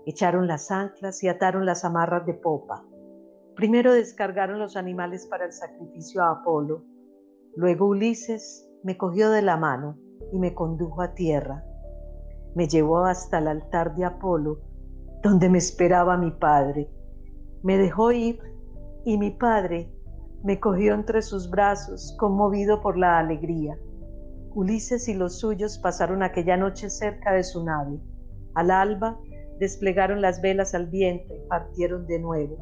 echaron 0.06 0.48
las 0.48 0.72
anclas 0.72 1.22
y 1.22 1.28
ataron 1.28 1.66
las 1.66 1.84
amarras 1.84 2.26
de 2.26 2.34
popa. 2.34 2.84
Primero 3.54 3.92
descargaron 3.92 4.58
los 4.58 4.76
animales 4.76 5.26
para 5.28 5.44
el 5.44 5.52
sacrificio 5.52 6.24
a 6.24 6.32
Apolo. 6.32 6.82
Luego 7.54 7.86
Ulises 7.86 8.68
me 8.82 8.96
cogió 8.96 9.30
de 9.30 9.42
la 9.42 9.56
mano 9.56 9.96
y 10.32 10.38
me 10.40 10.52
condujo 10.52 11.00
a 11.00 11.14
tierra. 11.14 11.62
Me 12.56 12.66
llevó 12.66 13.04
hasta 13.04 13.38
el 13.38 13.46
altar 13.46 13.94
de 13.94 14.06
Apolo, 14.06 14.58
donde 15.22 15.48
me 15.48 15.58
esperaba 15.58 16.16
mi 16.16 16.32
padre. 16.32 16.90
Me 17.62 17.78
dejó 17.78 18.10
ir 18.10 18.40
y 19.04 19.18
mi 19.18 19.30
padre 19.30 19.90
me 20.42 20.60
cogió 20.60 20.94
entre 20.94 21.22
sus 21.22 21.50
brazos, 21.50 22.14
conmovido 22.18 22.80
por 22.80 22.98
la 22.98 23.18
alegría. 23.18 23.78
Ulises 24.54 25.08
y 25.08 25.14
los 25.14 25.38
suyos 25.38 25.78
pasaron 25.78 26.22
aquella 26.22 26.56
noche 26.56 26.90
cerca 26.90 27.32
de 27.32 27.42
su 27.42 27.64
nave. 27.64 27.98
Al 28.54 28.70
alba 28.70 29.18
desplegaron 29.58 30.20
las 30.20 30.40
velas 30.40 30.74
al 30.74 30.86
viento 30.86 31.34
y 31.34 31.48
partieron 31.48 32.06
de 32.06 32.18
nuevo. 32.18 32.56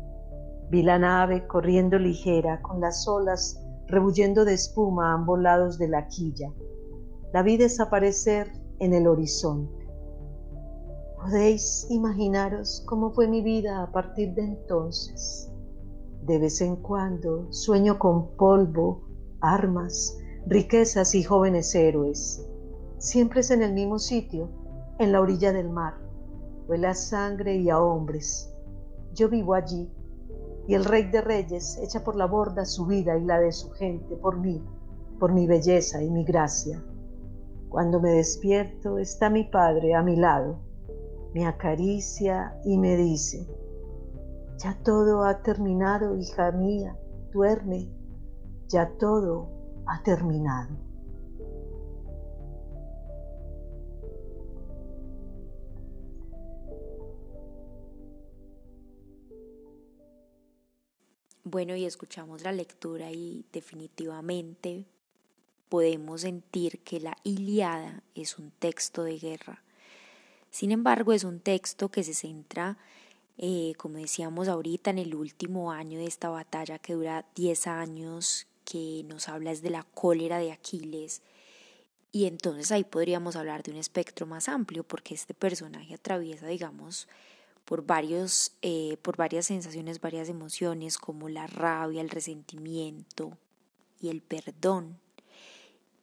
Vi 0.71 0.83
la 0.83 0.99
nave 0.99 1.47
corriendo 1.47 1.99
ligera, 1.99 2.63
con 2.63 2.81
las 2.81 3.07
olas 3.07 3.61
rebuyendo 3.89 4.45
de 4.45 4.55
espuma 4.55 5.11
a 5.11 5.15
ambos 5.15 5.39
lados 5.39 5.79
de 5.79 5.89
la 5.89 6.07
quilla. 6.07 6.51
La 7.33 7.43
vi 7.43 7.57
desaparecer 7.59 8.51
en 8.79 8.95
el 8.95 9.07
horizonte. 9.07 9.87
Podéis 11.17 11.87
imaginaros 11.91 12.83
cómo 12.87 13.13
fue 13.13 13.29
mi 13.29 13.43
vida 13.43 13.83
a 13.83 13.93
partir 13.93 14.35
de 14.35 14.43
entonces. 14.43 15.52
De 16.23 16.39
vez 16.39 16.61
en 16.61 16.77
cuando 16.77 17.53
sueño 17.53 17.99
con 17.99 18.37
polvo, 18.37 19.03
armas, 19.41 20.17
riquezas 20.47 21.15
y 21.15 21.25
jóvenes 21.25 21.75
héroes. 21.75 22.47
Siempre 22.99 23.41
es 23.41 23.51
en 23.51 23.63
el 23.63 23.73
mismo 23.73 23.99
sitio, 23.99 24.49
en 25.01 25.11
la 25.11 25.21
orilla 25.21 25.53
del 25.53 25.69
mar. 25.69 25.95
Huele 26.69 26.87
a 26.87 26.95
sangre 26.95 27.57
y 27.57 27.71
a 27.71 27.81
hombres. 27.81 28.55
Yo 29.15 29.29
vivo 29.29 29.55
allí, 29.55 29.91
y 30.69 30.75
el 30.75 30.85
Rey 30.85 31.11
de 31.11 31.21
Reyes 31.21 31.77
echa 31.83 32.05
por 32.05 32.15
la 32.15 32.27
borda 32.27 32.65
su 32.65 32.87
vida 32.87 33.19
y 33.19 33.25
la 33.25 33.41
de 33.41 33.51
su 33.51 33.71
gente 33.71 34.15
por 34.17 34.39
mí, 34.39 34.63
por 35.19 35.33
mi 35.33 35.49
belleza 35.49 36.03
y 36.03 36.11
mi 36.11 36.25
gracia. 36.25 36.83
Cuando 37.69 38.01
me 38.01 38.11
despierto 38.11 38.99
está 38.99 39.29
mi 39.29 39.45
Padre 39.45 39.95
a 39.95 40.03
mi 40.03 40.15
lado, 40.15 40.61
me 41.35 41.47
acaricia 41.47 42.61
y 42.65 42.79
me 42.79 42.97
dice, 42.97 43.49
ya 44.63 44.79
todo 44.85 45.25
ha 45.25 45.43
terminado, 45.43 46.17
hija 46.17 46.53
mía, 46.53 46.97
duerme, 47.33 47.89
ya 48.69 48.89
todo 48.97 49.49
ha 49.87 50.01
terminado. 50.05 50.77
Bueno, 61.43 61.75
y 61.75 61.85
escuchamos 61.85 62.45
la 62.45 62.53
lectura 62.53 63.11
y 63.11 63.45
definitivamente 63.53 64.87
podemos 65.69 66.21
sentir 66.21 66.79
que 66.85 67.01
la 67.01 67.17
Iliada 67.25 68.05
es 68.15 68.39
un 68.39 68.53
texto 68.53 69.03
de 69.03 69.19
guerra. 69.19 69.65
Sin 70.51 70.71
embargo, 70.71 71.13
es 71.13 71.25
un 71.25 71.41
texto 71.41 71.91
que 71.91 72.05
se 72.05 72.15
centra, 72.15 72.79
eh, 73.45 73.75
como 73.77 73.99
decíamos 73.99 74.47
ahorita, 74.47 74.91
en 74.91 74.99
el 74.99 75.17
último 75.17 75.73
año 75.73 75.99
de 75.99 76.07
esta 76.07 76.29
batalla 76.29 76.79
que 76.79 76.93
dura 76.93 77.27
10 77.35 77.67
años, 77.67 78.47
que 78.65 79.03
nos 79.09 79.29
habla 79.29 79.51
es 79.51 79.63
de 79.63 79.71
la 79.71 79.83
cólera 79.83 80.39
de 80.39 80.53
Aquiles. 80.53 81.23
Y 82.13 82.27
entonces 82.27 82.71
ahí 82.71 82.85
podríamos 82.85 83.35
hablar 83.35 83.65
de 83.65 83.73
un 83.73 83.79
espectro 83.79 84.27
más 84.27 84.49
amplio, 84.49 84.85
porque 84.85 85.15
este 85.15 85.35
personaje 85.35 85.95
atraviesa, 85.95 86.47
digamos, 86.47 87.09
por, 87.65 87.85
varios, 87.85 88.53
eh, 88.63 88.97
por 89.03 89.17
varias 89.17 89.47
sensaciones, 89.47 90.01
varias 90.01 90.29
emociones, 90.29 90.97
como 90.97 91.29
la 91.29 91.49
rabia, 91.49 92.01
el 92.01 92.11
resentimiento 92.11 93.37
y 94.01 94.11
el 94.11 94.23
perdón. 94.23 95.01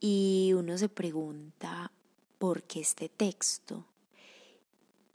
Y 0.02 0.52
uno 0.58 0.78
se 0.78 0.90
pregunta, 0.90 1.94
¿por 2.38 2.64
qué 2.64 2.82
este 2.82 3.08
texto? 3.08 3.86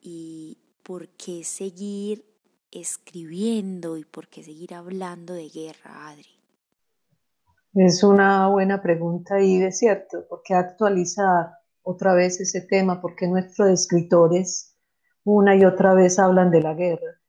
¿Y 0.00 0.56
por 0.84 1.08
qué 1.08 1.42
seguir 1.42 2.24
escribiendo 2.70 3.96
y 3.96 4.04
por 4.04 4.28
qué 4.28 4.44
seguir 4.44 4.74
hablando 4.74 5.34
de 5.34 5.48
guerra, 5.48 6.10
Adri? 6.10 6.28
Es 7.74 8.04
una 8.04 8.46
buena 8.48 8.80
pregunta 8.80 9.40
y 9.40 9.60
es 9.62 9.78
cierto, 9.78 10.26
porque 10.28 10.54
actualizar 10.54 11.48
otra 11.82 12.14
vez 12.14 12.40
ese 12.40 12.60
tema, 12.60 13.00
porque 13.00 13.26
nuestros 13.26 13.68
escritores 13.70 14.76
una 15.24 15.56
y 15.56 15.64
otra 15.64 15.94
vez 15.94 16.18
hablan 16.18 16.50
de 16.50 16.60
la 16.60 16.74
guerra. 16.74 17.20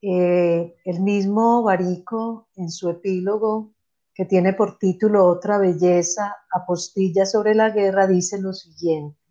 Eh, 0.00 0.74
el 0.84 1.00
mismo 1.00 1.62
Barico, 1.62 2.48
en 2.56 2.70
su 2.70 2.88
epílogo, 2.88 3.74
que 4.14 4.24
tiene 4.24 4.52
por 4.54 4.78
título 4.78 5.26
Otra 5.26 5.58
belleza, 5.58 6.36
apostilla 6.50 7.26
sobre 7.26 7.54
la 7.54 7.70
guerra, 7.70 8.06
dice 8.06 8.40
lo 8.40 8.52
siguiente. 8.52 9.23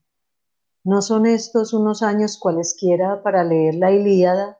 No 0.85 1.01
son 1.01 1.25
estos 1.25 1.73
unos 1.73 2.03
años 2.03 2.37
cualesquiera 2.37 3.23
para 3.23 3.45
leer 3.45 3.75
la 3.75 3.91
Ilíada 3.91 4.59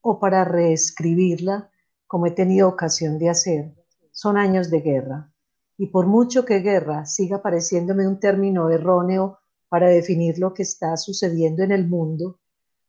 o 0.00 0.20
para 0.20 0.44
reescribirla, 0.44 1.70
como 2.06 2.26
he 2.26 2.30
tenido 2.30 2.68
ocasión 2.68 3.18
de 3.18 3.28
hacer. 3.28 3.74
Son 4.12 4.36
años 4.36 4.70
de 4.70 4.80
guerra. 4.80 5.32
Y 5.76 5.86
por 5.88 6.06
mucho 6.06 6.44
que 6.44 6.60
guerra 6.60 7.06
siga 7.06 7.42
pareciéndome 7.42 8.06
un 8.06 8.20
término 8.20 8.70
erróneo 8.70 9.40
para 9.68 9.88
definir 9.88 10.38
lo 10.38 10.54
que 10.54 10.62
está 10.62 10.96
sucediendo 10.96 11.64
en 11.64 11.72
el 11.72 11.88
mundo, 11.88 12.38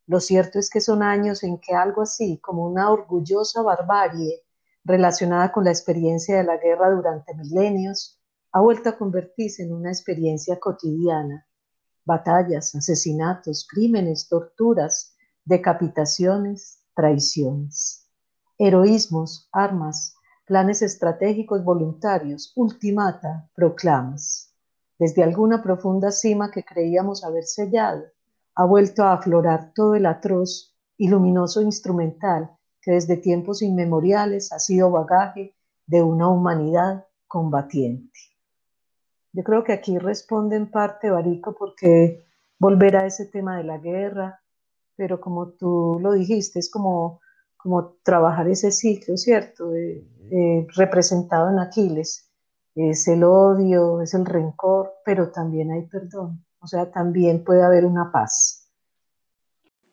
lo 0.05 0.19
cierto 0.19 0.59
es 0.59 0.69
que 0.69 0.81
son 0.81 1.01
años 1.01 1.43
en 1.43 1.59
que 1.59 1.73
algo 1.73 2.03
así 2.03 2.37
como 2.37 2.67
una 2.67 2.91
orgullosa 2.91 3.63
barbarie 3.63 4.43
relacionada 4.83 5.51
con 5.51 5.63
la 5.63 5.71
experiencia 5.71 6.37
de 6.37 6.43
la 6.43 6.57
guerra 6.57 6.91
durante 6.91 7.33
milenios 7.33 8.21
ha 8.51 8.61
vuelto 8.61 8.89
a 8.89 8.97
convertirse 8.97 9.63
en 9.63 9.73
una 9.73 9.89
experiencia 9.89 10.59
cotidiana. 10.59 11.47
Batallas, 12.05 12.75
asesinatos, 12.75 13.67
crímenes, 13.67 14.27
torturas, 14.29 15.15
decapitaciones, 15.43 16.83
traiciones, 16.95 18.07
heroísmos, 18.57 19.49
armas, 19.51 20.15
planes 20.45 20.81
estratégicos 20.81 21.63
voluntarios, 21.63 22.53
ultimata, 22.55 23.49
proclamas. 23.55 24.53
Desde 24.99 25.23
alguna 25.23 25.61
profunda 25.61 26.11
cima 26.11 26.51
que 26.51 26.63
creíamos 26.63 27.23
haber 27.23 27.43
sellado, 27.43 28.03
ha 28.55 28.65
vuelto 28.65 29.03
a 29.03 29.13
aflorar 29.13 29.73
todo 29.73 29.95
el 29.95 30.05
atroz 30.05 30.73
y 30.97 31.09
luminoso 31.09 31.61
instrumental 31.61 32.55
que 32.81 32.91
desde 32.91 33.17
tiempos 33.17 33.61
inmemoriales 33.61 34.53
ha 34.53 34.59
sido 34.59 34.91
bagaje 34.91 35.55
de 35.87 36.03
una 36.03 36.29
humanidad 36.29 37.05
combatiente. 37.27 38.19
Yo 39.35 39.43
creo 39.43 39.65
que 39.65 39.73
aquí 39.73 39.97
responde 39.97 40.55
en 40.55 40.71
parte 40.71 41.11
Barico 41.11 41.53
porque 41.53 42.23
volver 42.57 42.95
a 42.95 43.05
ese 43.05 43.25
tema 43.25 43.57
de 43.57 43.65
la 43.65 43.79
guerra, 43.79 44.41
pero 44.95 45.19
como 45.19 45.49
tú 45.49 45.99
lo 46.01 46.13
dijiste, 46.13 46.59
es 46.59 46.71
como, 46.71 47.19
como 47.57 47.97
trabajar 48.01 48.47
ese 48.47 48.71
ciclo, 48.71 49.17
¿cierto? 49.17 49.71
representado 50.77 51.49
en 51.49 51.59
Aquiles. 51.59 52.31
Es 52.75 53.09
el 53.09 53.25
odio, 53.25 54.01
es 54.01 54.13
el 54.13 54.25
rencor, 54.25 54.93
pero 55.03 55.29
también 55.31 55.69
hay 55.69 55.81
perdón. 55.85 56.45
O 56.59 56.67
sea, 56.67 56.89
también 56.89 57.43
puede 57.43 57.61
haber 57.61 57.85
una 57.85 58.13
paz. 58.13 58.71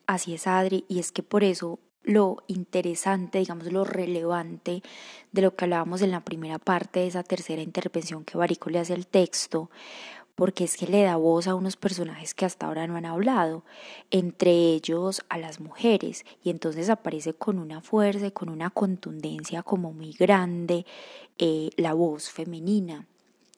Así 0.07 0.35
es, 0.35 0.47
Adri, 0.47 0.85
y 0.87 0.99
es 0.99 1.11
que 1.11 1.21
por 1.21 1.43
eso 1.43 1.79
lo 2.03 2.43
interesante, 2.47 3.39
digamos, 3.39 3.71
lo 3.71 3.83
relevante 3.83 4.83
de 5.31 5.41
lo 5.41 5.55
que 5.55 5.65
hablábamos 5.65 6.01
en 6.01 6.11
la 6.11 6.23
primera 6.23 6.59
parte 6.59 6.99
de 6.99 7.07
esa 7.07 7.23
tercera 7.23 7.61
intervención 7.61 8.25
que 8.25 8.37
Barico 8.37 8.69
le 8.69 8.79
hace 8.79 8.93
al 8.93 9.07
texto, 9.07 9.69
porque 10.35 10.63
es 10.63 10.77
que 10.77 10.87
le 10.87 11.03
da 11.03 11.15
voz 11.15 11.47
a 11.47 11.55
unos 11.55 11.77
personajes 11.77 12.33
que 12.33 12.45
hasta 12.45 12.65
ahora 12.65 12.87
no 12.87 12.95
han 12.95 13.05
hablado, 13.05 13.63
entre 14.11 14.51
ellos 14.51 15.21
a 15.29 15.37
las 15.37 15.59
mujeres, 15.59 16.25
y 16.43 16.49
entonces 16.49 16.89
aparece 16.89 17.33
con 17.33 17.59
una 17.59 17.81
fuerza 17.81 18.27
y 18.27 18.31
con 18.31 18.49
una 18.49 18.69
contundencia 18.69 19.63
como 19.63 19.93
muy 19.93 20.11
grande 20.11 20.85
eh, 21.37 21.69
la 21.77 21.93
voz 21.93 22.29
femenina. 22.29 23.07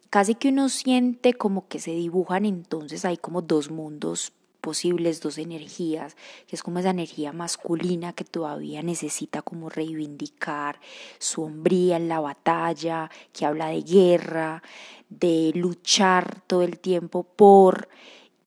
Casi 0.10 0.36
que 0.36 0.50
uno 0.50 0.70
siente 0.70 1.34
como 1.34 1.68
que 1.68 1.80
se 1.80 1.92
dibujan 1.92 2.46
entonces 2.46 3.04
hay 3.06 3.18
como 3.18 3.42
dos 3.42 3.70
mundos 3.72 4.34
posibles, 4.66 5.22
dos 5.22 5.38
energías, 5.38 6.18
que 6.48 6.56
es 6.56 6.64
como 6.64 6.80
esa 6.80 6.90
energía 6.90 7.32
masculina 7.32 8.14
que 8.14 8.24
todavía 8.24 8.82
necesita 8.82 9.44
como 9.44 9.70
reivindicar 9.70 10.80
su 11.20 11.44
hombría 11.44 11.98
en 11.98 12.08
la 12.08 12.20
batalla, 12.20 13.12
que 13.32 13.46
habla 13.46 13.68
de 13.68 13.84
guerra, 13.84 14.64
de 15.10 15.52
luchar 15.54 16.42
todo 16.48 16.64
el 16.64 16.80
tiempo 16.80 17.22
por 17.22 17.90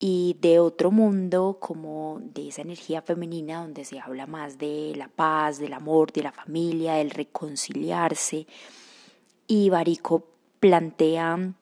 y 0.00 0.36
de 0.40 0.58
otro 0.58 0.90
mundo 0.90 1.58
como 1.60 2.20
de 2.20 2.48
esa 2.48 2.62
energía 2.62 3.00
femenina 3.00 3.60
donde 3.60 3.84
se 3.84 4.00
habla 4.00 4.26
más 4.26 4.58
de 4.58 4.94
la 4.96 5.06
paz, 5.06 5.60
del 5.60 5.72
amor, 5.72 6.12
de 6.12 6.24
la 6.24 6.32
familia, 6.32 6.94
del 6.94 7.10
reconciliarse. 7.10 8.48
Y 9.46 9.70
Barico 9.70 10.26
plantea 10.58 11.54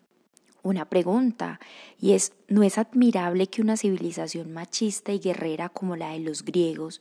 una 0.66 0.85
pregunta 0.85 1.61
y 2.00 2.12
es, 2.12 2.33
¿no 2.48 2.62
es 2.62 2.76
admirable 2.76 3.46
que 3.46 3.62
una 3.62 3.76
civilización 3.76 4.52
machista 4.52 5.12
y 5.12 5.20
guerrera 5.20 5.68
como 5.68 5.96
la 5.96 6.11
de 6.11 6.20
los 6.20 6.44
griegos 6.44 7.00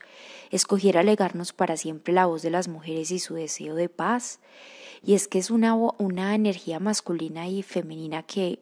escogiera 0.51 1.03
legarnos 1.03 1.51
para 1.51 1.75
siempre 1.75 2.13
la 2.13 2.27
voz 2.27 2.41
de 2.43 2.51
las 2.51 2.67
mujeres 2.67 3.11
y 3.11 3.19
su 3.19 3.33
deseo 3.33 3.75
de 3.75 3.89
paz? 3.89 4.39
Y 5.03 5.15
es 5.15 5.27
que 5.27 5.39
es 5.39 5.49
una, 5.49 5.73
una 5.75 6.35
energía 6.35 6.79
masculina 6.79 7.47
y 7.47 7.63
femenina 7.63 8.23
que 8.23 8.59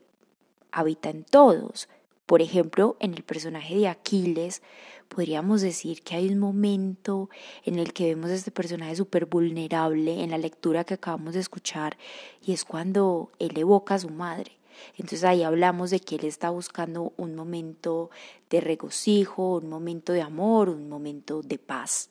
habita 0.72 1.10
en 1.10 1.24
todos. 1.24 1.90
Por 2.26 2.42
ejemplo, 2.42 2.96
en 3.00 3.14
el 3.14 3.24
personaje 3.24 3.76
de 3.76 3.90
Aquiles, 3.90 4.62
podríamos 5.10 5.62
decir 5.62 6.02
que 6.02 6.16
hay 6.16 6.30
un 6.30 6.40
momento 6.40 7.30
en 7.66 7.78
el 7.78 7.92
que 7.92 8.06
vemos 8.06 8.32
a 8.32 8.36
este 8.36 8.52
personaje 8.52 8.96
súper 8.96 9.26
vulnerable 9.26 10.24
en 10.24 10.32
la 10.32 10.38
lectura 10.38 10.86
que 10.86 10.94
acabamos 10.94 11.34
de 11.34 11.42
escuchar 11.42 11.98
y 12.42 12.54
es 12.54 12.64
cuando 12.64 13.32
él 13.40 13.58
evoca 13.58 13.96
a 13.96 14.00
su 14.00 14.10
madre. 14.10 14.54
Entonces 14.94 15.24
ahí 15.24 15.44
hablamos 15.44 15.90
de 15.90 16.00
que 16.00 16.16
él 16.16 16.26
está 16.26 16.50
buscando 16.50 17.14
un 17.18 17.36
momento 17.36 18.10
de 18.50 18.62
regocijo, 18.62 19.58
un 19.58 19.70
momento 19.70 20.14
de 20.14 20.22
amor, 20.22 20.70
un 20.70 20.90
momento 20.90 21.42
de 21.42 21.58
paz. 21.58 22.10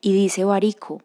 Y 0.00 0.12
dice 0.12 0.44
Barico, 0.44 1.02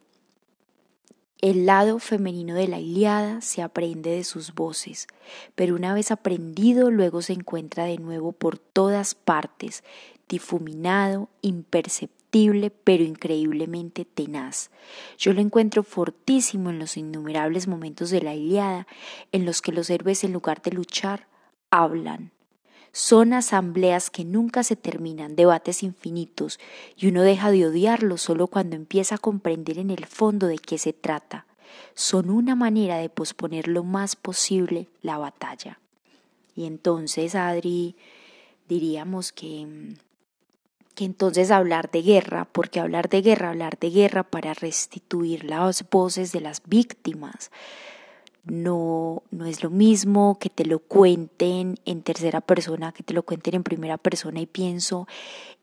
el 1.42 1.66
lado 1.66 1.98
femenino 1.98 2.54
de 2.54 2.68
la 2.68 2.80
Iliada 2.80 3.42
se 3.42 3.64
aprende 3.64 4.12
de 4.12 4.24
sus 4.24 4.54
voces, 4.54 5.08
pero 5.56 5.76
una 5.76 5.96
vez 5.96 6.12
aprendido 6.12 6.92
luego 6.92 7.24
se 7.24 7.34
encuentra 7.34 7.86
de 7.86 7.98
nuevo 7.98 8.32
por 8.32 8.60
todas 8.60 9.16
partes, 9.16 9.84
difuminado, 10.32 11.30
imperceptible, 11.42 12.72
pero 12.72 13.04
increíblemente 13.04 14.06
tenaz. 14.06 14.72
Yo 15.18 15.34
lo 15.34 15.42
encuentro 15.42 15.84
fortísimo 15.84 16.70
en 16.70 16.80
los 16.80 16.96
innumerables 16.96 17.68
momentos 17.68 18.10
de 18.10 18.22
la 18.22 18.34
Iliada 18.34 18.88
en 19.34 19.46
los 19.46 19.62
que 19.62 19.74
los 19.74 19.90
héroes 19.90 20.24
en 20.24 20.32
lugar 20.32 20.62
de 20.62 20.72
luchar, 20.72 21.28
hablan. 21.70 22.32
Son 22.94 23.34
asambleas 23.34 24.10
que 24.10 24.24
nunca 24.24 24.64
se 24.64 24.78
terminan, 24.78 25.36
debates 25.36 25.84
infinitos, 25.84 26.60
y 26.96 27.08
uno 27.08 27.22
deja 27.22 27.52
de 27.52 27.68
odiarlo 27.68 28.18
solo 28.18 28.48
cuando 28.48 28.78
empieza 28.78 29.16
a 29.16 29.18
comprender 29.18 29.78
en 29.80 29.90
el 29.90 30.06
fondo 30.06 30.48
de 30.48 30.58
qué 30.58 30.78
se 30.78 30.94
trata. 30.94 31.46
Son 31.94 32.30
una 32.30 32.56
manera 32.56 32.98
de 32.98 33.10
posponer 33.10 33.68
lo 33.68 33.84
más 33.84 34.16
posible 34.16 34.88
la 35.02 35.18
batalla. 35.18 35.80
Y 36.56 36.66
entonces, 36.66 37.36
Adri, 37.36 37.96
diríamos 38.68 39.32
que, 39.32 39.96
que 40.92 41.06
entonces 41.06 41.52
hablar 41.52 41.90
de 41.92 42.02
guerra, 42.02 42.48
porque 42.52 42.80
hablar 42.80 43.10
de 43.10 43.22
guerra, 43.22 43.50
hablar 43.50 43.78
de 43.80 43.90
guerra 43.90 44.24
para 44.24 44.54
restituir 44.54 45.44
las 45.44 45.90
voces 45.90 46.32
de 46.32 46.42
las 46.42 46.62
víctimas, 46.66 47.52
no, 48.44 49.24
no 49.30 49.46
es 49.46 49.64
lo 49.64 49.70
mismo 49.70 50.40
que 50.40 50.50
te 50.50 50.66
lo 50.66 50.80
cuenten 50.80 51.78
en 51.86 52.02
tercera 52.02 52.42
persona, 52.42 52.92
que 52.92 53.04
te 53.04 53.14
lo 53.14 53.24
cuenten 53.24 53.56
en 53.56 53.64
primera 53.64 53.98
persona 53.98 54.42
y 54.42 54.48
pienso 54.48 55.08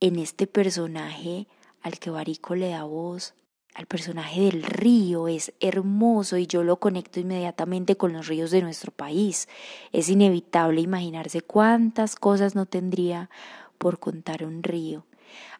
en 0.01 0.19
este 0.19 0.47
personaje 0.47 1.49
al 1.83 1.99
que 1.99 2.11
Barico 2.11 2.55
le 2.55 2.71
da 2.71 2.85
voz, 2.85 3.35
al 3.75 3.87
personaje 3.87 4.41
del 4.41 4.65
río, 4.65 5.29
es 5.29 5.53
hermoso 5.61 6.37
y 6.37 6.49
yo 6.49 6.65
lo 6.65 6.79
conecto 6.79 7.21
inmediatamente 7.21 7.97
con 7.97 8.13
los 8.13 8.27
ríos 8.27 8.51
de 8.51 8.63
nuestro 8.63 8.91
país. 8.91 9.49
Es 9.93 10.09
inevitable 10.09 10.81
imaginarse 10.81 11.43
cuántas 11.43 12.17
cosas 12.17 12.57
no 12.57 12.67
tendría 12.67 13.31
por 13.79 14.01
contar 14.01 14.45
un 14.45 14.65
río. 14.65 15.05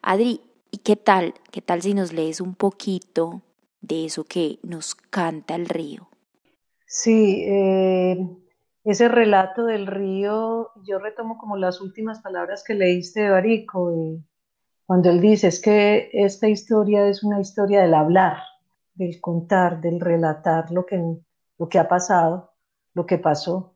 Adri, 0.01 0.41
¿y 0.71 0.77
qué 0.79 0.95
tal? 0.95 1.33
¿Qué 1.51 1.61
tal 1.61 1.81
si 1.81 1.93
nos 1.93 2.13
lees 2.13 2.41
un 2.41 2.55
poquito 2.55 3.41
de 3.81 4.05
eso 4.05 4.23
que 4.23 4.59
nos 4.63 4.95
canta 4.95 5.55
el 5.55 5.67
río? 5.67 6.09
Sí, 6.85 7.43
eh, 7.45 8.17
ese 8.83 9.07
relato 9.07 9.65
del 9.65 9.87
río, 9.87 10.71
yo 10.83 10.99
retomo 10.99 11.37
como 11.37 11.57
las 11.57 11.81
últimas 11.81 12.21
palabras 12.21 12.63
que 12.65 12.73
leíste 12.73 13.21
de 13.21 13.29
Barico, 13.29 13.91
cuando 14.85 15.11
él 15.11 15.21
dice, 15.21 15.49
es 15.49 15.61
que 15.61 16.09
esta 16.13 16.47
historia 16.47 17.07
es 17.07 17.23
una 17.23 17.39
historia 17.39 17.81
del 17.81 17.93
hablar, 17.93 18.37
del 18.95 19.21
contar, 19.21 19.81
del 19.81 19.99
relatar 19.99 20.71
lo 20.71 20.85
que, 20.87 20.99
lo 21.59 21.69
que 21.69 21.77
ha 21.77 21.87
pasado, 21.87 22.53
lo 22.95 23.05
que 23.05 23.19
pasó. 23.19 23.75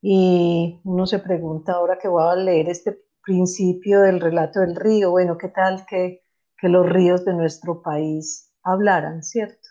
Y 0.00 0.80
uno 0.82 1.06
se 1.06 1.20
pregunta 1.20 1.74
ahora 1.74 1.96
que 1.96 2.08
voy 2.08 2.24
a 2.24 2.34
leer 2.34 2.68
este 2.70 3.04
principio 3.24 4.00
del 4.00 4.20
relato 4.20 4.60
del 4.60 4.76
río, 4.76 5.10
bueno, 5.10 5.38
¿qué 5.38 5.48
tal 5.48 5.86
que, 5.86 6.22
que 6.58 6.68
los 6.68 6.88
ríos 6.88 7.24
de 7.24 7.34
nuestro 7.34 7.82
país 7.82 8.50
hablaran, 8.62 9.22
¿cierto? 9.22 9.68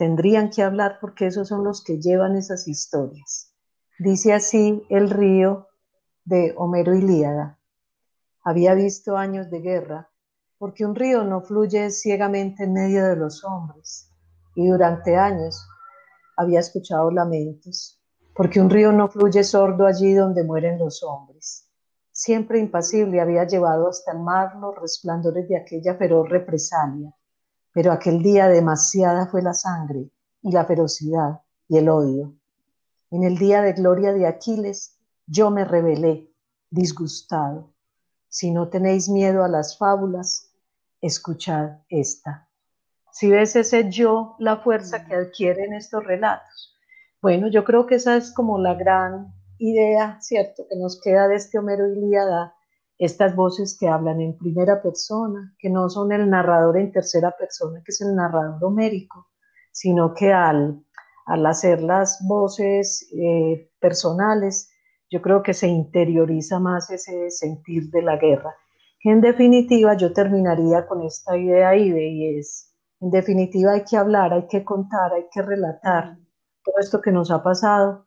tendrían 0.00 0.48
que 0.48 0.62
hablar 0.62 0.96
porque 0.98 1.26
esos 1.26 1.48
son 1.48 1.62
los 1.62 1.84
que 1.84 2.00
llevan 2.00 2.34
esas 2.34 2.66
historias. 2.66 3.54
Dice 3.98 4.32
así 4.32 4.82
el 4.88 5.10
río 5.10 5.68
de 6.24 6.54
Homero 6.56 6.94
Ilíada. 6.94 7.58
Había 8.42 8.72
visto 8.72 9.18
años 9.18 9.50
de 9.50 9.60
guerra, 9.60 10.10
porque 10.56 10.86
un 10.86 10.94
río 10.94 11.22
no 11.24 11.42
fluye 11.42 11.90
ciegamente 11.90 12.64
en 12.64 12.72
medio 12.72 13.04
de 13.04 13.16
los 13.16 13.44
hombres, 13.44 14.10
y 14.54 14.68
durante 14.68 15.18
años 15.18 15.68
había 16.38 16.60
escuchado 16.60 17.10
lamentos, 17.10 18.00
porque 18.34 18.58
un 18.58 18.70
río 18.70 18.92
no 18.92 19.06
fluye 19.08 19.44
sordo 19.44 19.84
allí 19.84 20.14
donde 20.14 20.44
mueren 20.44 20.78
los 20.78 21.02
hombres. 21.02 21.69
Siempre 22.22 22.58
impasible 22.58 23.18
había 23.18 23.46
llevado 23.46 23.88
hasta 23.88 24.12
el 24.12 24.18
mar 24.18 24.54
los 24.56 24.78
resplandores 24.78 25.48
de 25.48 25.56
aquella 25.56 25.94
feroz 25.94 26.28
represalia, 26.28 27.14
pero 27.72 27.92
aquel 27.92 28.22
día 28.22 28.46
demasiada 28.46 29.26
fue 29.28 29.40
la 29.40 29.54
sangre 29.54 30.10
y 30.42 30.52
la 30.52 30.66
ferocidad 30.66 31.40
y 31.66 31.78
el 31.78 31.88
odio. 31.88 32.34
En 33.10 33.24
el 33.24 33.38
día 33.38 33.62
de 33.62 33.72
gloria 33.72 34.12
de 34.12 34.26
Aquiles 34.26 34.98
yo 35.26 35.50
me 35.50 35.64
rebelé, 35.64 36.30
disgustado. 36.68 37.72
Si 38.28 38.50
no 38.50 38.68
tenéis 38.68 39.08
miedo 39.08 39.42
a 39.42 39.48
las 39.48 39.78
fábulas, 39.78 40.52
escuchad 41.00 41.78
esta. 41.88 42.50
Si 43.12 43.30
ves 43.30 43.56
ese 43.56 43.90
yo, 43.90 44.36
la 44.38 44.58
fuerza 44.58 45.06
que 45.06 45.14
adquieren 45.14 45.72
estos 45.72 46.04
relatos. 46.04 46.76
Bueno, 47.22 47.48
yo 47.48 47.64
creo 47.64 47.86
que 47.86 47.94
esa 47.94 48.18
es 48.18 48.30
como 48.30 48.58
la 48.58 48.74
gran 48.74 49.39
idea, 49.60 50.18
¿cierto?, 50.20 50.64
que 50.68 50.76
nos 50.76 51.00
queda 51.00 51.28
de 51.28 51.36
este 51.36 51.58
Homero 51.58 51.86
Ilíada 51.86 52.54
estas 52.98 53.34
voces 53.34 53.78
que 53.78 53.88
hablan 53.88 54.20
en 54.20 54.36
primera 54.36 54.82
persona, 54.82 55.54
que 55.58 55.70
no 55.70 55.88
son 55.88 56.12
el 56.12 56.28
narrador 56.28 56.76
en 56.76 56.92
tercera 56.92 57.34
persona, 57.38 57.80
que 57.84 57.92
es 57.92 58.00
el 58.02 58.14
narrador 58.14 58.62
homérico, 58.62 59.28
sino 59.72 60.12
que 60.12 60.32
al, 60.32 60.84
al 61.24 61.46
hacer 61.46 61.80
las 61.80 62.18
voces 62.28 63.08
eh, 63.14 63.70
personales, 63.80 64.70
yo 65.10 65.22
creo 65.22 65.42
que 65.42 65.54
se 65.54 65.66
interioriza 65.66 66.58
más 66.58 66.90
ese 66.90 67.30
sentir 67.30 67.90
de 67.90 68.02
la 68.02 68.16
guerra. 68.16 68.54
Que 69.00 69.10
en 69.10 69.22
definitiva 69.22 69.96
yo 69.96 70.12
terminaría 70.12 70.86
con 70.86 71.02
esta 71.02 71.38
idea 71.38 71.74
y 71.74 72.36
es, 72.36 72.74
en 73.00 73.10
definitiva 73.10 73.72
hay 73.72 73.84
que 73.84 73.96
hablar, 73.96 74.34
hay 74.34 74.46
que 74.46 74.62
contar, 74.62 75.14
hay 75.14 75.24
que 75.32 75.40
relatar 75.40 76.18
todo 76.62 76.74
esto 76.78 77.00
que 77.00 77.12
nos 77.12 77.30
ha 77.30 77.42
pasado, 77.42 78.06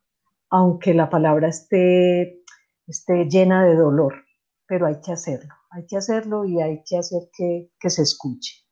aunque 0.53 0.93
la 0.93 1.09
palabra 1.09 1.49
esté, 1.49 2.43
esté 2.87 3.25
llena 3.29 3.65
de 3.65 3.75
dolor 3.75 4.13
pero 4.73 4.87
hay 4.87 4.99
que 5.01 5.11
hacerlo, 5.11 5.53
hay 5.69 5.85
que 5.85 5.97
hacerlo 5.97 6.45
y 6.45 6.61
hay 6.61 6.83
que 6.83 6.97
hacer 6.97 7.29
que, 7.31 7.71
que 7.79 7.89
se 7.91 8.01
escuche. 8.01 8.65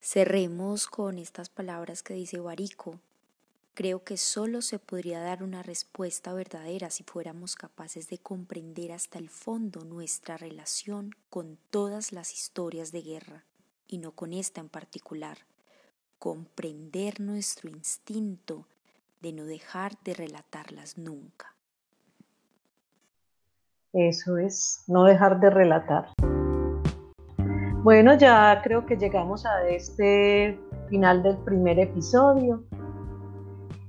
Cerremos 0.00 0.86
con 0.86 1.18
estas 1.18 1.48
palabras 1.48 2.02
que 2.02 2.14
dice 2.14 2.38
Barico. 2.38 3.00
Creo 3.74 4.02
que 4.02 4.16
solo 4.16 4.60
se 4.60 4.78
podría 4.78 5.20
dar 5.20 5.42
una 5.42 5.62
respuesta 5.62 6.34
verdadera 6.34 6.90
si 6.90 7.04
fuéramos 7.04 7.54
capaces 7.54 8.08
de 8.08 8.18
comprender 8.18 8.92
hasta 8.92 9.18
el 9.18 9.30
fondo 9.30 9.84
nuestra 9.84 10.36
relación 10.36 11.14
con 11.30 11.58
todas 11.70 12.12
las 12.12 12.34
historias 12.34 12.90
de 12.90 13.02
guerra, 13.02 13.44
y 13.86 13.98
no 13.98 14.12
con 14.12 14.32
esta 14.32 14.60
en 14.60 14.68
particular. 14.68 15.38
Comprender 16.18 17.20
nuestro 17.20 17.70
instinto 17.70 18.66
de 19.20 19.32
no 19.32 19.44
dejar 19.44 19.92
de 20.04 20.14
relatarlas 20.14 20.98
nunca. 20.98 21.54
Eso 23.92 24.36
es, 24.38 24.84
no 24.86 25.04
dejar 25.04 25.40
de 25.40 25.50
relatar. 25.50 26.08
Bueno, 27.82 28.14
ya 28.14 28.60
creo 28.62 28.84
que 28.84 28.96
llegamos 28.96 29.46
a 29.46 29.66
este 29.68 30.58
final 30.88 31.22
del 31.22 31.38
primer 31.38 31.78
episodio. 31.78 32.64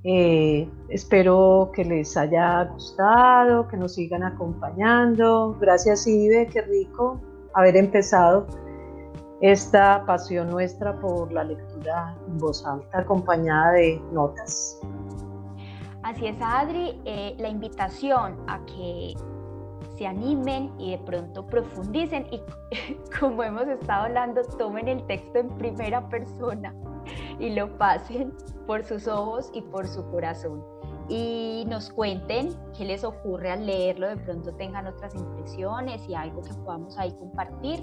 Eh, 0.03 0.69
espero 0.87 1.71
que 1.73 1.83
les 1.83 2.15
haya 2.15 2.63
gustado, 2.63 3.67
que 3.67 3.75
nos 3.75 3.95
sigan 3.95 4.23
acompañando. 4.23 5.57
Gracias 5.59 6.07
Ibe, 6.07 6.47
qué 6.47 6.61
rico 6.61 7.19
haber 7.53 7.75
empezado 7.75 8.47
esta 9.41 10.05
pasión 10.05 10.49
nuestra 10.49 10.99
por 10.99 11.31
la 11.31 11.43
lectura 11.43 12.15
en 12.27 12.37
voz 12.37 12.65
alta 12.65 12.99
acompañada 12.99 13.73
de 13.73 14.01
notas. 14.11 14.79
Así 16.03 16.27
es, 16.27 16.37
Adri, 16.41 16.99
eh, 17.05 17.35
la 17.37 17.49
invitación 17.49 18.37
a 18.47 18.59
que 18.65 19.13
se 19.97 20.07
animen 20.07 20.71
y 20.79 20.91
de 20.91 20.97
pronto 20.99 21.45
profundicen 21.45 22.25
y 22.31 22.41
como 23.19 23.43
hemos 23.43 23.67
estado 23.67 24.05
hablando, 24.05 24.41
tomen 24.57 24.87
el 24.87 25.05
texto 25.07 25.39
en 25.39 25.49
primera 25.57 26.07
persona 26.09 26.73
y 27.37 27.49
lo 27.49 27.77
pasen 27.77 28.33
por 28.65 28.83
sus 28.83 29.07
ojos 29.07 29.51
y 29.53 29.61
por 29.61 29.87
su 29.87 30.09
corazón. 30.09 30.63
Y 31.09 31.65
nos 31.67 31.89
cuenten 31.89 32.55
qué 32.77 32.85
les 32.85 33.03
ocurre 33.03 33.51
al 33.51 33.65
leerlo, 33.65 34.07
de 34.07 34.17
pronto 34.17 34.53
tengan 34.53 34.87
otras 34.87 35.15
impresiones 35.15 36.07
y 36.07 36.13
algo 36.13 36.41
que 36.41 36.53
podamos 36.53 36.97
ahí 36.97 37.11
compartir. 37.13 37.81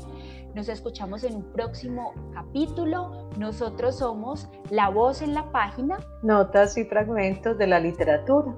Nos 0.54 0.68
escuchamos 0.68 1.24
en 1.24 1.36
un 1.36 1.52
próximo 1.52 2.14
capítulo. 2.32 3.28
Nosotros 3.36 3.96
somos 3.96 4.48
La 4.70 4.88
Voz 4.88 5.22
en 5.22 5.34
la 5.34 5.50
Página. 5.50 5.98
Notas 6.22 6.78
y 6.78 6.84
fragmentos 6.84 7.58
de 7.58 7.66
la 7.66 7.80
literatura. 7.80 8.54